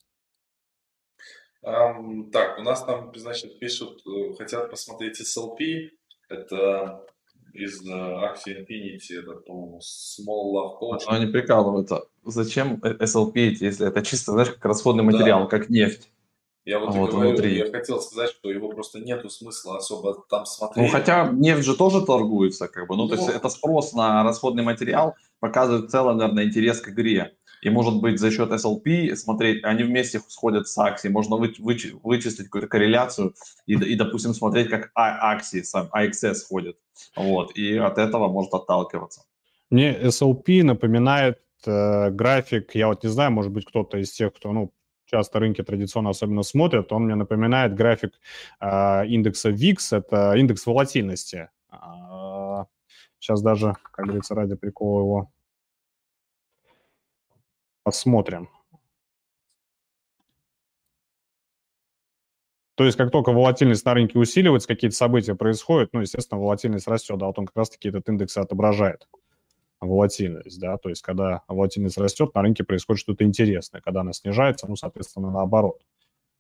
Um, 1.65 2.31
так, 2.31 2.59
у 2.59 2.63
нас 2.63 2.85
там, 2.85 3.11
значит, 3.15 3.59
пишут, 3.59 4.03
э, 4.07 4.35
хотят 4.37 4.71
посмотреть 4.71 5.21
SLP. 5.23 5.89
Это 6.29 7.07
из 7.55 7.87
э, 7.87 7.91
Axie 7.91 8.61
Infinity, 8.61 9.19
это, 9.19 9.37
по-моему, 9.37 9.79
Small 9.79 10.53
Love 10.53 10.81
Coach. 10.81 11.05
Но 11.07 11.15
они 11.15 11.27
прикалываются. 11.27 12.03
Зачем 12.25 12.81
SLP, 12.83 13.57
если 13.61 13.87
это 13.87 14.03
чисто, 14.03 14.33
знаешь, 14.33 14.51
как 14.51 14.65
расходный 14.65 15.05
материал, 15.05 15.45
да. 15.45 15.47
как 15.47 15.71
нефть? 15.71 16.11
Я 16.65 16.79
вот, 16.79 16.95
вот 16.95 17.11
говорю, 17.11 17.31
внутри. 17.31 17.59
я 17.59 17.71
хотел 17.71 18.01
сказать, 18.01 18.31
что 18.31 18.51
его 18.51 18.71
просто 18.71 18.99
нету 18.99 19.29
смысла 19.29 19.77
особо 19.77 20.25
там 20.31 20.47
смотреть. 20.47 20.87
Ну, 20.87 20.91
хотя 20.91 21.29
нефть 21.31 21.65
же 21.65 21.77
тоже 21.77 22.01
торгуется, 22.01 22.69
как 22.69 22.89
бы. 22.89 22.97
Ну, 22.97 23.03
ну 23.03 23.09
то 23.11 23.17
есть 23.17 23.29
это 23.29 23.51
спрос 23.51 23.93
на 23.93 24.23
расходный 24.23 24.63
материал 24.63 25.15
показывает 25.41 25.87
в 25.87 25.91
целом, 25.91 26.17
наверное, 26.17 26.45
интерес 26.45 26.81
к 26.81 26.89
игре. 26.89 27.35
И, 27.61 27.71
может 27.71 28.01
быть, 28.01 28.19
за 28.19 28.31
счет 28.31 28.51
SLP 28.51 29.15
смотреть, 29.15 29.63
они 29.65 29.85
вместе 29.85 30.21
сходят 30.29 30.69
с 30.69 30.77
акцией, 30.79 31.13
можно 31.13 31.37
вы, 31.37 31.55
вы, 31.59 31.77
вычислить 32.03 32.45
какую-то 32.47 32.69
корреляцию 32.69 33.35
и, 33.67 33.75
и, 33.75 33.95
допустим, 33.95 34.35
смотреть, 34.35 34.69
как 34.69 34.91
а, 34.95 35.33
акции, 35.33 35.63
сам 35.63 35.89
AXS 35.95 36.37
ходят. 36.49 36.77
Вот, 37.17 37.57
и 37.57 37.77
от 37.77 37.99
этого 37.99 38.29
может 38.29 38.53
отталкиваться. 38.55 39.23
Мне 39.71 39.95
SLP 39.99 40.63
напоминает 40.63 41.41
э, 41.67 42.11
график, 42.11 42.75
я 42.75 42.89
вот 42.89 43.03
не 43.03 43.11
знаю, 43.11 43.33
может 43.33 43.51
быть, 43.51 43.65
кто-то 43.65 43.99
из 43.99 44.13
тех, 44.13 44.33
кто, 44.35 44.53
ну, 44.53 44.73
часто 45.07 45.39
рынки 45.39 45.63
традиционно 45.63 46.11
особенно 46.11 46.43
смотрят, 46.43 46.93
он 46.93 47.05
мне 47.05 47.15
напоминает 47.15 47.75
график 47.75 48.13
э, 48.61 49.07
индекса 49.07 49.51
VIX, 49.51 49.77
это 49.91 50.35
индекс 50.35 50.67
волатильности. 50.67 51.51
Сейчас 53.19 53.41
даже, 53.43 53.75
как 53.93 54.05
говорится, 54.07 54.35
ради 54.35 54.55
прикола 54.55 55.01
его 55.01 55.31
посмотрим. 57.83 58.49
То 62.77 62.85
есть, 62.85 62.97
как 62.97 63.13
только 63.13 63.31
волатильность 63.33 63.85
на 63.85 63.95
рынке 63.95 64.19
усиливается, 64.19 64.67
какие-то 64.67 64.97
события 64.97 65.37
происходят, 65.37 65.91
ну, 65.93 66.01
естественно, 66.01 66.41
волатильность 66.41 66.89
растет, 66.89 67.19
да, 67.19 67.27
вот 67.27 67.39
он 67.39 67.47
как 67.47 67.57
раз-таки 67.57 67.89
этот 67.89 68.09
индекс 68.09 68.37
отображает 68.37 69.07
волатильность, 69.87 70.61
да, 70.61 70.77
то 70.79 70.89
есть 70.89 71.03
когда 71.03 71.43
волатильность 71.49 71.99
растет, 71.99 72.35
на 72.35 72.43
рынке 72.43 72.65
происходит 72.65 73.01
что-то 73.01 73.25
интересное, 73.25 73.81
когда 73.81 74.01
она 74.01 74.13
снижается, 74.13 74.67
ну, 74.69 74.77
соответственно, 74.77 75.31
наоборот. 75.31 75.83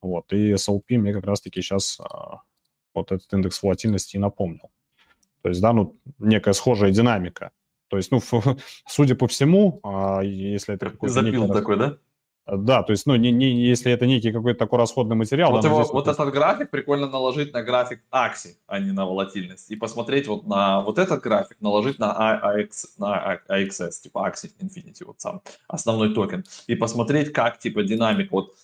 Вот, 0.02 0.32
и 0.32 0.52
SLP 0.52 0.98
мне 0.98 1.12
как 1.12 1.24
раз-таки 1.24 1.62
сейчас 1.62 1.98
а, 2.00 2.42
вот 2.94 3.10
этот 3.10 3.32
индекс 3.32 3.62
волатильности 3.62 4.16
и 4.16 4.18
напомнил. 4.18 4.70
То 5.42 5.48
есть, 5.48 5.60
да, 5.60 5.72
ну, 5.72 5.98
некая 6.18 6.52
схожая 6.52 6.90
динамика. 6.90 7.50
То 7.88 7.96
есть, 7.96 8.10
ну, 8.10 8.20
судя 8.86 9.14
по 9.14 9.28
всему, 9.28 9.80
а, 9.82 10.20
если 10.22 10.74
это 10.74 10.90
какой-то... 10.90 11.14
Запил 11.14 11.42
некий... 11.42 11.54
такой, 11.54 11.78
да? 11.78 11.98
Да, 12.46 12.82
то 12.82 12.90
есть, 12.90 13.06
ну, 13.06 13.16
не, 13.16 13.32
не, 13.32 13.66
если 13.66 13.90
это 13.90 14.06
некий 14.06 14.30
какой-то 14.30 14.58
такой 14.58 14.78
расходный 14.78 15.16
материал... 15.16 15.50
Вот, 15.50 15.64
его, 15.64 15.82
вот 15.82 16.08
этот 16.08 16.30
график 16.30 16.70
прикольно 16.70 17.08
наложить 17.08 17.54
на 17.54 17.62
график 17.62 18.02
Axie, 18.10 18.58
а 18.66 18.78
не 18.80 18.92
на 18.92 19.06
волатильность. 19.06 19.70
И 19.70 19.76
посмотреть 19.76 20.28
вот 20.28 20.46
на 20.46 20.82
вот 20.82 20.98
этот 20.98 21.22
график, 21.22 21.56
наложить 21.60 21.98
на, 21.98 22.12
AX, 22.44 22.68
на 22.98 23.40
AXS, 23.48 23.92
типа 24.02 24.28
Axie 24.28 24.50
Infinity, 24.60 25.06
вот 25.06 25.22
сам 25.22 25.40
основной 25.68 26.12
токен. 26.12 26.44
И 26.66 26.74
посмотреть, 26.74 27.32
как, 27.32 27.58
типа, 27.58 27.82
динамик, 27.82 28.30
вот 28.30 28.54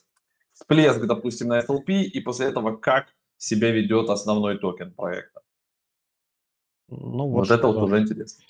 всплеск, 0.52 1.00
допустим, 1.06 1.48
на 1.48 1.60
SLP, 1.60 2.02
и 2.02 2.20
после 2.20 2.48
этого 2.48 2.76
как 2.76 3.06
себя 3.38 3.70
ведет 3.70 4.10
основной 4.10 4.58
токен 4.58 4.92
проекта. 4.92 5.40
Ну, 6.90 7.28
вот, 7.28 7.48
вот 7.48 7.50
это 7.50 7.66
вот 7.66 7.76
уже 7.78 8.00
интересно. 8.00 8.44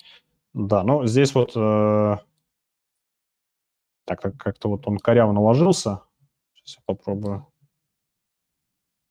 Да, 0.53 0.83
ну, 0.83 1.05
здесь 1.05 1.33
вот... 1.33 1.53
Э 1.55 2.17
так, 4.15 4.37
как-то 4.37 4.69
вот 4.69 4.87
он 4.87 4.97
коряво 4.97 5.31
наложился. 5.31 6.01
Сейчас 6.53 6.77
я 6.77 6.83
попробую. 6.85 7.47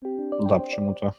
Да, 0.03 0.59
почему-то. 0.59 1.15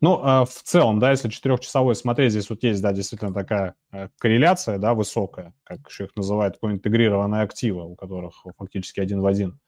Ну, 0.00 0.20
э, 0.22 0.44
в 0.44 0.62
целом, 0.62 0.98
да, 0.98 1.10
если 1.10 1.28
четырехчасовой 1.28 1.94
смотреть, 1.94 2.32
здесь 2.32 2.50
вот 2.50 2.62
есть, 2.62 2.82
да, 2.82 2.92
действительно 2.92 3.32
такая 3.32 3.74
э, 3.92 4.08
корреляция, 4.18 4.78
да, 4.78 4.94
высокая, 4.94 5.54
как 5.64 5.88
еще 5.88 6.04
их 6.04 6.16
называют, 6.16 6.58
интегрированные 6.62 7.42
активы, 7.42 7.84
у 7.84 7.94
которых 7.94 8.44
фактически 8.56 9.00
один 9.00 9.20
в 9.20 9.26
один 9.26 9.58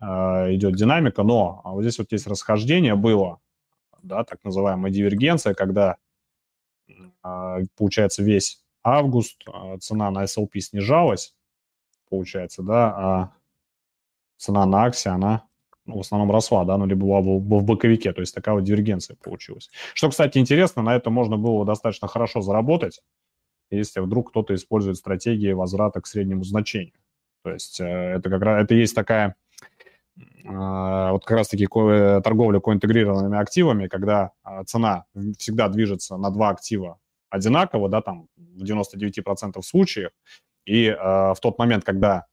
э, 0.00 0.06
идет 0.54 0.76
динамика, 0.76 1.22
но 1.22 1.60
а 1.64 1.72
вот 1.72 1.82
здесь 1.82 1.98
вот 1.98 2.12
есть 2.12 2.26
расхождение 2.26 2.94
было, 2.94 3.40
да, 4.02 4.24
так 4.24 4.42
называемая 4.44 4.90
дивергенция, 4.90 5.54
когда, 5.54 5.96
получается, 7.76 8.22
весь 8.22 8.64
август 8.82 9.42
цена 9.80 10.10
на 10.10 10.24
SLP 10.24 10.60
снижалась, 10.60 11.34
получается, 12.10 12.62
да, 12.62 12.88
а 12.88 13.32
цена 14.36 14.66
на 14.66 14.84
акции, 14.84 15.10
она 15.10 15.44
ну, 15.86 15.96
в 15.96 16.00
основном 16.00 16.30
росла, 16.30 16.64
да, 16.64 16.76
ну, 16.76 16.86
либо 16.86 17.06
была 17.06 17.20
в, 17.20 17.38
в 17.38 17.64
боковике, 17.64 18.12
то 18.12 18.20
есть 18.20 18.34
такая 18.34 18.54
вот 18.54 18.64
дивергенция 18.64 19.16
получилась. 19.16 19.70
Что, 19.94 20.08
кстати, 20.10 20.38
интересно, 20.38 20.82
на 20.82 20.94
это 20.94 21.10
можно 21.10 21.36
было 21.36 21.64
достаточно 21.64 22.06
хорошо 22.08 22.40
заработать, 22.42 23.00
если 23.70 24.00
вдруг 24.00 24.30
кто-то 24.30 24.54
использует 24.54 24.96
стратегии 24.96 25.52
возврата 25.52 26.00
к 26.00 26.06
среднему 26.06 26.44
значению. 26.44 26.94
То 27.42 27.52
есть 27.52 27.80
э, 27.80 27.84
это 27.84 28.30
как 28.30 28.42
раз, 28.42 28.64
это 28.64 28.74
есть 28.74 28.94
такая, 28.94 29.34
э, 30.18 30.22
вот 30.44 31.24
как 31.24 31.38
раз-таки 31.38 31.66
торговля 31.66 32.60
коинтегрированными 32.60 33.38
активами, 33.38 33.88
когда 33.88 34.32
э, 34.44 34.62
цена 34.66 35.04
всегда 35.38 35.68
движется 35.68 36.16
на 36.16 36.30
два 36.30 36.50
актива 36.50 36.98
одинаково, 37.30 37.88
да, 37.88 38.02
там 38.02 38.28
в 38.36 38.64
99% 38.64 39.62
случаев, 39.62 40.10
и 40.70 40.86
э, 40.86 40.94
в 40.94 41.38
тот 41.40 41.58
момент, 41.58 41.82
когда 41.84 42.26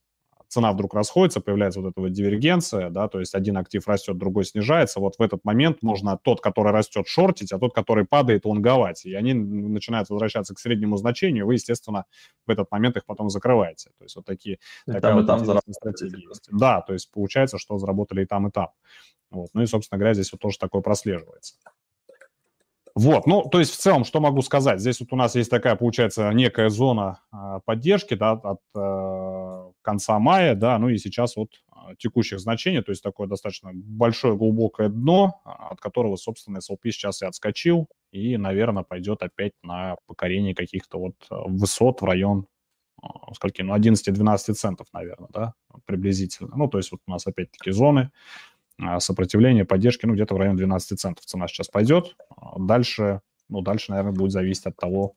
цена 0.48 0.72
вдруг 0.72 0.94
расходится, 0.94 1.42
появляется 1.42 1.82
вот 1.82 1.90
эта 1.90 2.00
вот 2.00 2.12
дивергенция, 2.12 2.92
да, 2.92 3.08
то 3.08 3.20
есть 3.20 3.34
один 3.34 3.58
актив 3.58 3.86
растет, 3.88 4.18
другой 4.18 4.46
снижается, 4.46 5.00
вот 5.00 5.16
в 5.18 5.22
этот 5.22 5.44
момент 5.44 5.82
можно 5.82 6.20
тот, 6.22 6.40
который 6.40 6.72
растет, 6.72 7.08
шортить, 7.08 7.52
а 7.52 7.58
тот, 7.58 7.74
который 7.74 8.06
падает, 8.06 8.46
лонговать. 8.46 9.06
И 9.06 9.14
они 9.16 9.34
начинают 9.34 10.10
возвращаться 10.10 10.54
к 10.54 10.60
среднему 10.60 10.98
значению, 10.98 11.48
вы, 11.48 11.56
естественно, 11.56 12.06
в 12.46 12.52
этот 12.52 12.70
момент 12.72 12.96
их 12.96 13.06
потом 13.06 13.32
закрываете. 13.32 13.90
То 13.98 14.04
есть 14.04 14.16
вот 14.16 14.26
такие 14.26 14.60
и 14.86 14.92
там, 15.00 15.16
вот 15.16 15.24
и 15.24 15.28
там 15.28 15.40
заработали. 15.44 16.22
Да, 16.52 16.82
то 16.82 16.94
есть 16.94 17.12
получается, 17.12 17.58
что 17.58 17.80
заработали 17.80 18.22
и 18.22 18.26
там, 18.26 18.48
и 18.48 18.52
там. 18.52 18.70
Вот. 19.32 19.50
Ну 19.54 19.64
и, 19.64 19.66
собственно 19.66 19.98
говоря, 19.98 20.14
здесь 20.14 20.32
вот 20.32 20.40
тоже 20.40 20.60
такое 20.60 20.84
прослеживается. 20.84 21.56
Вот, 22.98 23.28
ну, 23.28 23.44
то 23.44 23.60
есть 23.60 23.74
в 23.74 23.78
целом, 23.78 24.06
что 24.06 24.20
могу 24.20 24.42
сказать? 24.42 24.80
Здесь 24.80 25.00
вот 25.02 25.14
у 25.14 25.16
нас 25.16 25.36
есть 25.36 25.52
такая, 25.52 25.76
получается, 25.76 26.32
некая 26.32 26.70
зона 26.70 27.22
э, 27.32 27.60
поддержки, 27.64 28.16
да, 28.16 28.32
от 28.32 28.60
э, 28.76 29.72
конца 29.84 30.18
мая, 30.18 30.56
да, 30.56 30.80
ну 30.80 30.90
и 30.90 30.98
сейчас 30.98 31.36
вот 31.36 31.50
э, 31.54 31.94
текущих 32.00 32.40
значений, 32.40 32.82
то 32.82 32.92
есть 32.92 33.04
такое 33.04 33.28
достаточно 33.28 33.70
большое 33.72 34.36
глубокое 34.36 34.90
дно, 34.90 35.40
от 35.44 35.80
которого, 35.80 36.16
собственно, 36.16 36.58
SLP 36.58 36.90
сейчас 36.90 37.22
и 37.22 37.28
отскочил, 37.28 37.88
и, 38.12 38.36
наверное, 38.36 38.82
пойдет 38.82 39.22
опять 39.22 39.54
на 39.62 39.98
покорение 40.08 40.56
каких-то 40.56 40.98
вот 40.98 41.14
высот 41.30 42.02
в 42.02 42.04
район, 42.04 42.48
э, 43.04 43.08
скольки, 43.36 43.62
ну, 43.62 43.76
11-12 43.76 44.54
центов, 44.56 44.88
наверное, 44.92 45.30
да, 45.32 45.54
приблизительно. 45.86 46.56
Ну, 46.56 46.68
то 46.68 46.80
есть 46.80 46.92
вот 46.92 47.02
у 47.06 47.12
нас 47.12 47.28
опять-таки 47.28 47.70
зоны, 47.70 48.10
а, 48.10 48.12
сопротивление, 49.00 49.66
поддержки, 49.66 50.06
ну, 50.06 50.14
где-то 50.14 50.36
в 50.36 50.38
районе 50.38 50.58
12 50.58 51.00
центов 51.00 51.26
цена 51.26 51.48
сейчас 51.48 51.68
пойдет. 51.68 52.16
А 52.36 52.60
дальше, 52.60 53.22
ну, 53.50 53.62
дальше, 53.62 53.92
наверное, 53.92 54.14
будет 54.14 54.32
зависеть 54.32 54.66
от 54.66 54.78
того, 54.78 55.16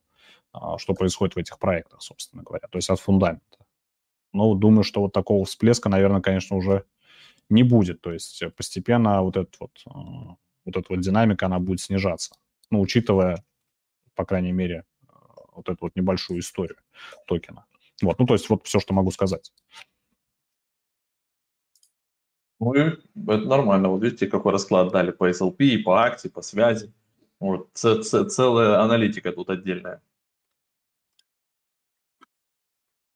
а, 0.53 0.79
что 0.79 0.95
происходит 0.95 1.37
в 1.37 1.39
этих 1.39 1.59
проектах, 1.59 2.03
собственно 2.03 2.43
говоря, 2.43 2.67
то 2.69 2.79
есть 2.79 2.91
от 2.91 3.01
фундамента. 3.01 3.45
Но 4.33 4.55
думаю, 4.55 4.85
что 4.85 5.01
вот 5.01 5.13
такого 5.13 5.45
всплеска, 5.45 5.89
наверное, 5.89 6.21
конечно, 6.21 6.57
уже 6.57 6.85
не 7.49 7.63
будет. 7.63 8.01
То 8.01 8.13
есть 8.13 8.43
постепенно 8.57 9.23
вот, 9.23 9.37
этот 9.37 9.57
вот, 9.59 9.83
вот 9.85 10.77
эта 10.77 10.87
вот 10.89 11.01
динамика, 11.01 11.47
она 11.47 11.59
будет 11.59 11.81
снижаться. 11.81 12.37
Ну, 12.71 12.81
учитывая, 12.81 13.45
по 14.15 14.25
крайней 14.25 14.53
мере, 14.53 14.85
вот 15.53 15.69
эту 15.69 15.79
вот 15.83 15.97
небольшую 15.97 16.41
историю 16.41 16.79
токена. 17.27 17.67
Вот, 18.03 18.19
ну, 18.19 18.27
то 18.27 18.35
есть 18.35 18.49
вот 18.49 18.67
все, 18.67 18.79
что 18.81 18.95
могу 18.95 19.11
сказать. 19.11 19.53
Ну, 22.61 22.75
и 22.75 22.81
это 22.81 23.39
нормально. 23.39 23.89
Вот 23.89 24.03
видите, 24.03 24.27
какой 24.27 24.53
расклад 24.53 24.93
дали 24.93 25.11
по 25.13 25.29
SLP, 25.31 25.79
по 25.83 26.03
акции, 26.03 26.29
по 26.29 26.43
связи. 26.43 26.93
Вот, 27.41 27.71
ц- 27.73 28.03
ц- 28.03 28.27
целая 28.27 28.81
аналитика 28.81 29.33
тут 29.33 29.49
отдельная. 29.49 30.03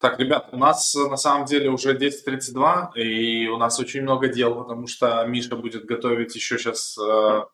Так, 0.01 0.19
ребят, 0.19 0.49
у 0.53 0.57
нас 0.57 0.95
на 0.95 1.17
самом 1.17 1.47
деле 1.47 1.71
уже 1.71 1.97
10.32, 1.97 2.95
и 2.97 3.49
у 3.49 3.57
нас 3.59 3.79
очень 3.79 4.03
много 4.03 4.29
дел, 4.29 4.55
потому 4.55 4.87
что 4.87 5.25
Миша 5.27 5.57
будет 5.57 5.85
готовить 5.85 6.35
еще 6.35 6.59
сейчас 6.59 6.99
э, 6.99 7.45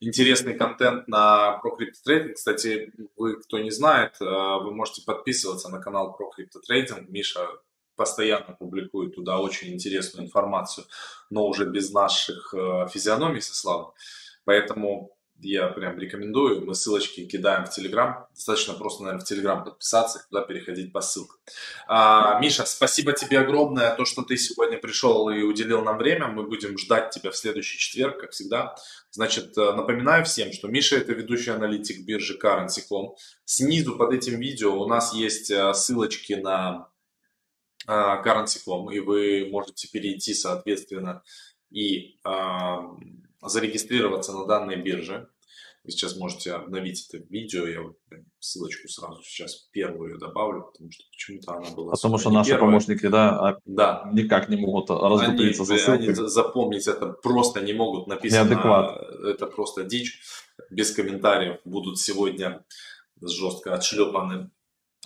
интересный 0.00 0.54
контент 0.54 1.08
на 1.08 1.60
ProCryptoTrading. 1.62 2.32
Кстати, 2.34 2.92
вы, 3.16 3.40
кто 3.40 3.58
не 3.58 3.70
знает, 3.70 4.16
э, 4.20 4.24
вы 4.24 4.72
можете 4.74 5.02
подписываться 5.06 5.70
на 5.70 5.80
канал 5.80 6.18
ProCryptoTrading. 6.18 7.06
Миша 7.08 7.46
постоянно 7.96 8.54
публикует 8.58 9.14
туда 9.14 9.38
очень 9.38 9.72
интересную 9.72 10.26
информацию, 10.26 10.86
но 11.30 11.46
уже 11.46 11.64
без 11.64 11.92
наших 11.92 12.54
э, 12.54 12.88
физиономий 12.92 13.40
со 13.40 13.54
Славой. 13.54 13.92
Поэтому 14.44 15.16
я 15.40 15.68
прям 15.68 15.98
рекомендую. 15.98 16.64
Мы 16.64 16.74
ссылочки 16.74 17.26
кидаем 17.26 17.66
в 17.66 17.70
Телеграм. 17.70 18.26
Достаточно 18.34 18.74
просто, 18.74 19.02
наверное, 19.02 19.24
в 19.24 19.28
Телеграм 19.28 19.64
подписаться 19.64 20.18
и 20.18 20.30
туда 20.30 20.42
переходить 20.42 20.92
по 20.92 21.00
ссылкам. 21.00 21.38
А, 21.86 22.40
Миша, 22.40 22.64
спасибо 22.64 23.12
тебе 23.12 23.40
огромное, 23.40 23.94
то, 23.94 24.04
что 24.04 24.22
ты 24.22 24.36
сегодня 24.36 24.78
пришел 24.78 25.28
и 25.28 25.42
уделил 25.42 25.82
нам 25.82 25.98
время. 25.98 26.28
Мы 26.28 26.44
будем 26.44 26.78
ждать 26.78 27.10
тебя 27.10 27.30
в 27.30 27.36
следующий 27.36 27.78
четверг, 27.78 28.20
как 28.20 28.30
всегда. 28.30 28.76
Значит, 29.10 29.56
э, 29.58 29.72
напоминаю 29.72 30.24
всем, 30.24 30.52
что 30.52 30.68
Миша– 30.68 30.96
это 30.96 31.12
ведущий 31.12 31.50
аналитик 31.50 32.04
биржи 32.04 32.38
Currency.com. 32.42 33.14
Снизу 33.44 33.96
под 33.96 34.12
этим 34.12 34.40
видео 34.40 34.80
у 34.80 34.86
нас 34.86 35.12
есть 35.12 35.50
э, 35.50 35.74
ссылочки 35.74 36.32
на 36.32 36.88
э, 37.86 37.92
Currency.com, 37.92 38.90
и 38.90 39.00
вы 39.00 39.48
можете 39.50 39.88
перейти, 39.88 40.34
соответственно, 40.34 41.22
и 41.70 42.16
зарегистрироваться 43.42 44.32
на 44.32 44.46
данной 44.46 44.76
бирже. 44.76 45.28
Вы 45.86 45.92
сейчас 45.92 46.16
можете 46.16 46.52
обновить 46.52 47.08
это 47.08 47.24
видео, 47.28 47.64
я 47.64 47.80
вот 47.80 47.96
ссылочку 48.40 48.88
сразу 48.88 49.22
сейчас 49.22 49.68
первую 49.70 50.18
добавлю, 50.18 50.64
потому 50.72 50.90
что 50.90 51.04
почему-то 51.12 51.52
она 51.52 51.70
была... 51.70 51.92
Потому 51.92 52.18
что 52.18 52.30
наши 52.30 52.50
первая. 52.50 52.70
помощники, 52.70 53.06
да, 53.06 53.38
а 53.38 53.58
да, 53.64 54.10
никак 54.12 54.48
не 54.48 54.56
могут 54.56 54.90
раздуплиться 54.90 55.64
за 55.64 55.76
ссылкой. 55.76 56.06
Они 56.06 56.14
запомнить 56.14 56.88
это 56.88 57.12
просто 57.12 57.60
не 57.60 57.72
могут, 57.72 58.08
написано, 58.08 58.48
Неадекват. 58.48 59.00
это 59.24 59.46
просто 59.46 59.84
дичь, 59.84 60.20
без 60.70 60.90
комментариев 60.90 61.60
будут 61.64 62.00
сегодня 62.00 62.64
жестко 63.22 63.74
отшлепаны 63.74 64.50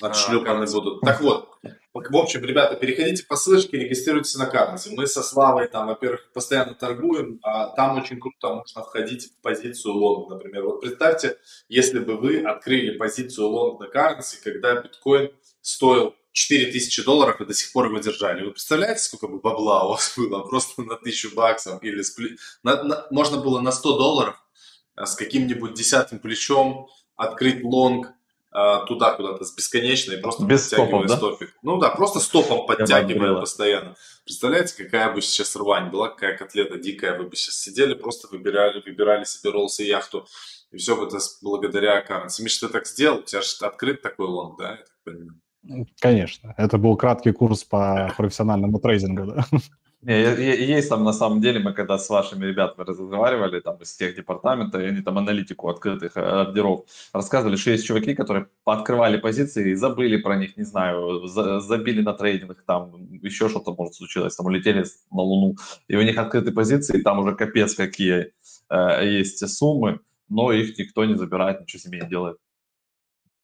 отшлепаны 0.00 0.64
а, 0.64 0.72
будут. 0.72 1.00
Так 1.00 1.20
вот, 1.20 1.48
в 1.92 2.16
общем, 2.16 2.44
ребята, 2.44 2.76
переходите 2.76 3.24
по 3.24 3.36
ссылочке, 3.36 3.78
регистрируйтесь 3.78 4.36
на 4.36 4.44
Currency. 4.44 4.90
Мы 4.92 5.06
со 5.06 5.22
Славой 5.22 5.68
там, 5.68 5.88
во-первых, 5.88 6.32
постоянно 6.32 6.74
торгуем, 6.74 7.40
а 7.42 7.68
там 7.68 7.98
очень 7.98 8.20
круто 8.20 8.54
можно 8.54 8.82
входить 8.82 9.32
в 9.32 9.42
позицию 9.42 9.94
лонг, 9.94 10.30
например. 10.30 10.64
Вот 10.64 10.80
представьте, 10.80 11.36
если 11.68 11.98
бы 11.98 12.16
вы 12.16 12.42
открыли 12.42 12.96
позицию 12.96 13.48
лонг 13.48 13.80
на 13.80 13.84
Currency, 13.84 14.36
когда 14.42 14.80
биткоин 14.80 15.30
стоил 15.60 16.14
4000 16.32 17.04
долларов 17.04 17.40
и 17.40 17.44
до 17.44 17.54
сих 17.54 17.72
пор 17.72 17.86
его 17.86 17.98
держали. 17.98 18.44
Вы 18.44 18.52
представляете, 18.52 19.00
сколько 19.00 19.26
бы 19.26 19.40
бабла 19.40 19.84
у 19.84 19.90
вас 19.90 20.14
было 20.16 20.40
просто 20.42 20.82
на 20.82 20.94
1000 20.94 21.34
баксов? 21.34 21.82
Или 21.82 22.02
спли... 22.02 22.36
на, 22.62 22.82
на, 22.82 23.06
можно 23.10 23.38
было 23.38 23.60
на 23.60 23.72
100 23.72 23.98
долларов 23.98 24.36
а, 24.94 25.06
с 25.06 25.16
каким-нибудь 25.16 25.74
десятым 25.74 26.18
плечом 26.20 26.88
открыть 27.16 27.64
лонг, 27.64 28.12
туда 28.50 29.12
куда-то 29.12 29.44
с 29.44 29.54
бесконечной, 29.54 30.18
просто 30.18 30.44
Без 30.44 30.62
подтягивая 30.62 30.88
стопов, 30.88 31.06
да? 31.06 31.16
стопик. 31.16 31.54
Ну 31.62 31.78
да, 31.78 31.90
просто 31.90 32.18
стопом 32.18 32.66
подтягивая 32.66 33.38
постоянно. 33.38 33.94
Представляете, 34.24 34.84
какая 34.84 35.12
бы 35.12 35.22
сейчас 35.22 35.54
рвань 35.56 35.90
была, 35.90 36.08
какая 36.08 36.36
котлета 36.36 36.78
дикая, 36.78 37.16
вы 37.16 37.28
бы 37.28 37.36
сейчас 37.36 37.56
сидели, 37.56 37.94
просто 37.94 38.28
выбирали, 38.28 38.82
выбирали 38.84 39.24
себе 39.24 39.50
роллс 39.50 39.78
и 39.80 39.86
яхту. 39.86 40.26
И 40.72 40.76
все 40.76 40.96
бы 40.96 41.06
это 41.06 41.18
благодаря 41.42 42.04
Currency. 42.04 42.42
Миша, 42.42 42.66
ты 42.66 42.72
так 42.72 42.86
сделал? 42.86 43.18
У 43.18 43.22
тебя 43.22 43.42
же 43.42 43.48
открыт 43.60 44.02
такой 44.02 44.26
лонг, 44.26 44.58
да, 44.58 44.70
я 44.70 44.76
так 44.76 44.88
понимаю? 45.04 45.40
Конечно. 46.00 46.54
Это 46.56 46.78
был 46.78 46.96
краткий 46.96 47.32
курс 47.32 47.64
по 47.64 48.12
профессиональному 48.16 48.78
трейдингу, 48.80 49.26
да. 49.26 49.46
Не, 50.02 50.14
есть 50.66 50.88
там 50.88 51.04
на 51.04 51.12
самом 51.12 51.42
деле, 51.42 51.60
мы 51.60 51.74
когда 51.74 51.98
с 51.98 52.08
вашими 52.08 52.46
ребятами 52.46 52.86
разговаривали, 52.86 53.60
там 53.60 53.76
из 53.76 53.94
тех 53.94 54.16
департамента, 54.16 54.80
и 54.80 54.86
они 54.86 55.02
там 55.02 55.18
аналитику 55.18 55.68
открытых 55.68 56.16
э, 56.16 56.20
ордеров 56.20 56.86
рассказывали, 57.12 57.56
что 57.56 57.72
есть 57.72 57.84
чуваки, 57.84 58.14
которые 58.14 58.46
пооткрывали 58.64 59.18
позиции 59.18 59.72
и 59.72 59.74
забыли 59.74 60.16
про 60.16 60.36
них, 60.36 60.56
не 60.56 60.64
знаю, 60.64 61.26
за, 61.26 61.60
забили 61.60 62.00
на 62.00 62.14
трейдинг, 62.14 62.62
там 62.66 62.94
еще 63.20 63.50
что-то 63.50 63.74
может 63.74 63.94
случилось, 63.94 64.34
там 64.34 64.46
улетели 64.46 64.86
на 65.10 65.20
Луну, 65.20 65.56
и 65.86 65.96
у 65.96 66.02
них 66.02 66.16
открыты 66.16 66.50
позиции, 66.50 66.98
и 66.98 67.02
там 67.02 67.18
уже 67.18 67.36
капец 67.36 67.74
какие 67.74 68.32
э, 68.70 69.06
есть 69.06 69.46
суммы, 69.50 70.00
но 70.30 70.50
их 70.50 70.78
никто 70.78 71.04
не 71.04 71.14
забирает, 71.14 71.60
ничего 71.60 71.80
себе 71.80 72.00
не 72.00 72.08
делает. 72.08 72.38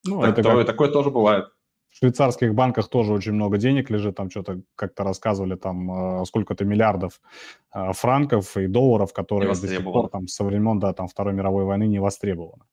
Ну, 0.06 0.22
так, 0.22 0.30
это 0.30 0.42
такое, 0.42 0.64
как... 0.64 0.72
такое 0.72 0.88
тоже 0.88 1.10
бывает 1.10 1.48
швейцарских 1.98 2.54
банках 2.54 2.88
тоже 2.88 3.12
очень 3.12 3.32
много 3.32 3.56
денег 3.56 3.90
лежит, 3.90 4.16
там 4.16 4.30
что-то 4.30 4.60
как-то 4.74 5.04
рассказывали, 5.04 5.56
там 5.56 6.20
э, 6.20 6.24
сколько-то 6.26 6.64
миллиардов 6.64 7.20
э, 7.74 7.92
франков 7.92 8.56
и 8.56 8.66
долларов, 8.66 9.12
которые 9.12 9.54
до 9.54 9.68
сих 9.68 9.84
пор 9.84 10.08
там 10.08 10.28
со 10.28 10.44
времен, 10.44 10.78
да, 10.78 10.92
там 10.92 11.08
Второй 11.08 11.32
мировой 11.32 11.64
войны 11.64 11.86
не 11.86 11.98
востребованы. 11.98 12.64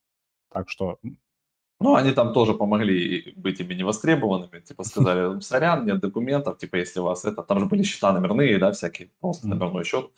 Так 0.51 0.69
что... 0.69 0.97
Ну, 1.79 1.95
они 1.95 2.11
там 2.11 2.33
тоже 2.33 2.53
помогли 2.53 3.33
быть 3.35 3.59
ими 3.59 3.73
невостребованными, 3.73 4.61
типа 4.61 4.83
сказали, 4.83 5.39
сорян, 5.41 5.85
нет 5.85 5.99
документов, 5.99 6.57
типа 6.57 6.77
если 6.77 6.99
у 6.99 7.03
вас 7.03 7.25
это, 7.25 7.43
там 7.43 7.59
же 7.59 7.65
были 7.65 7.83
счета 7.83 8.13
номерные, 8.13 8.57
да, 8.57 8.71
всякие, 8.71 9.09
просто 9.19 9.47
номерной 9.47 9.83
счет, 9.83 10.11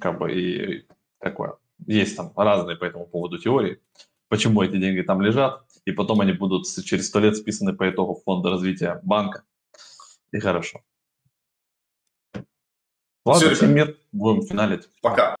как 0.00 0.18
бы 0.18 0.32
и 0.32 0.86
такое. 1.18 1.56
Есть 1.86 2.16
там 2.16 2.32
разные 2.36 2.76
по 2.76 2.84
этому 2.84 3.06
поводу 3.06 3.38
теории, 3.38 3.80
почему 4.28 4.62
эти 4.62 4.76
деньги 4.76 5.02
там 5.02 5.20
лежат, 5.20 5.62
и 5.84 5.92
потом 5.92 6.20
они 6.20 6.32
будут 6.32 6.66
через 6.84 7.08
сто 7.08 7.20
лет 7.20 7.36
списаны 7.36 7.74
по 7.74 7.88
итогу 7.88 8.20
фонда 8.24 8.50
развития 8.50 9.00
банка. 9.02 9.44
И 10.32 10.38
хорошо. 10.38 10.80
Ладно, 13.24 13.46
Все, 13.46 13.54
всем 13.54 13.74
мир, 13.74 13.96
будем 14.12 14.42
финалить. 14.42 14.88
Пока. 15.00 15.32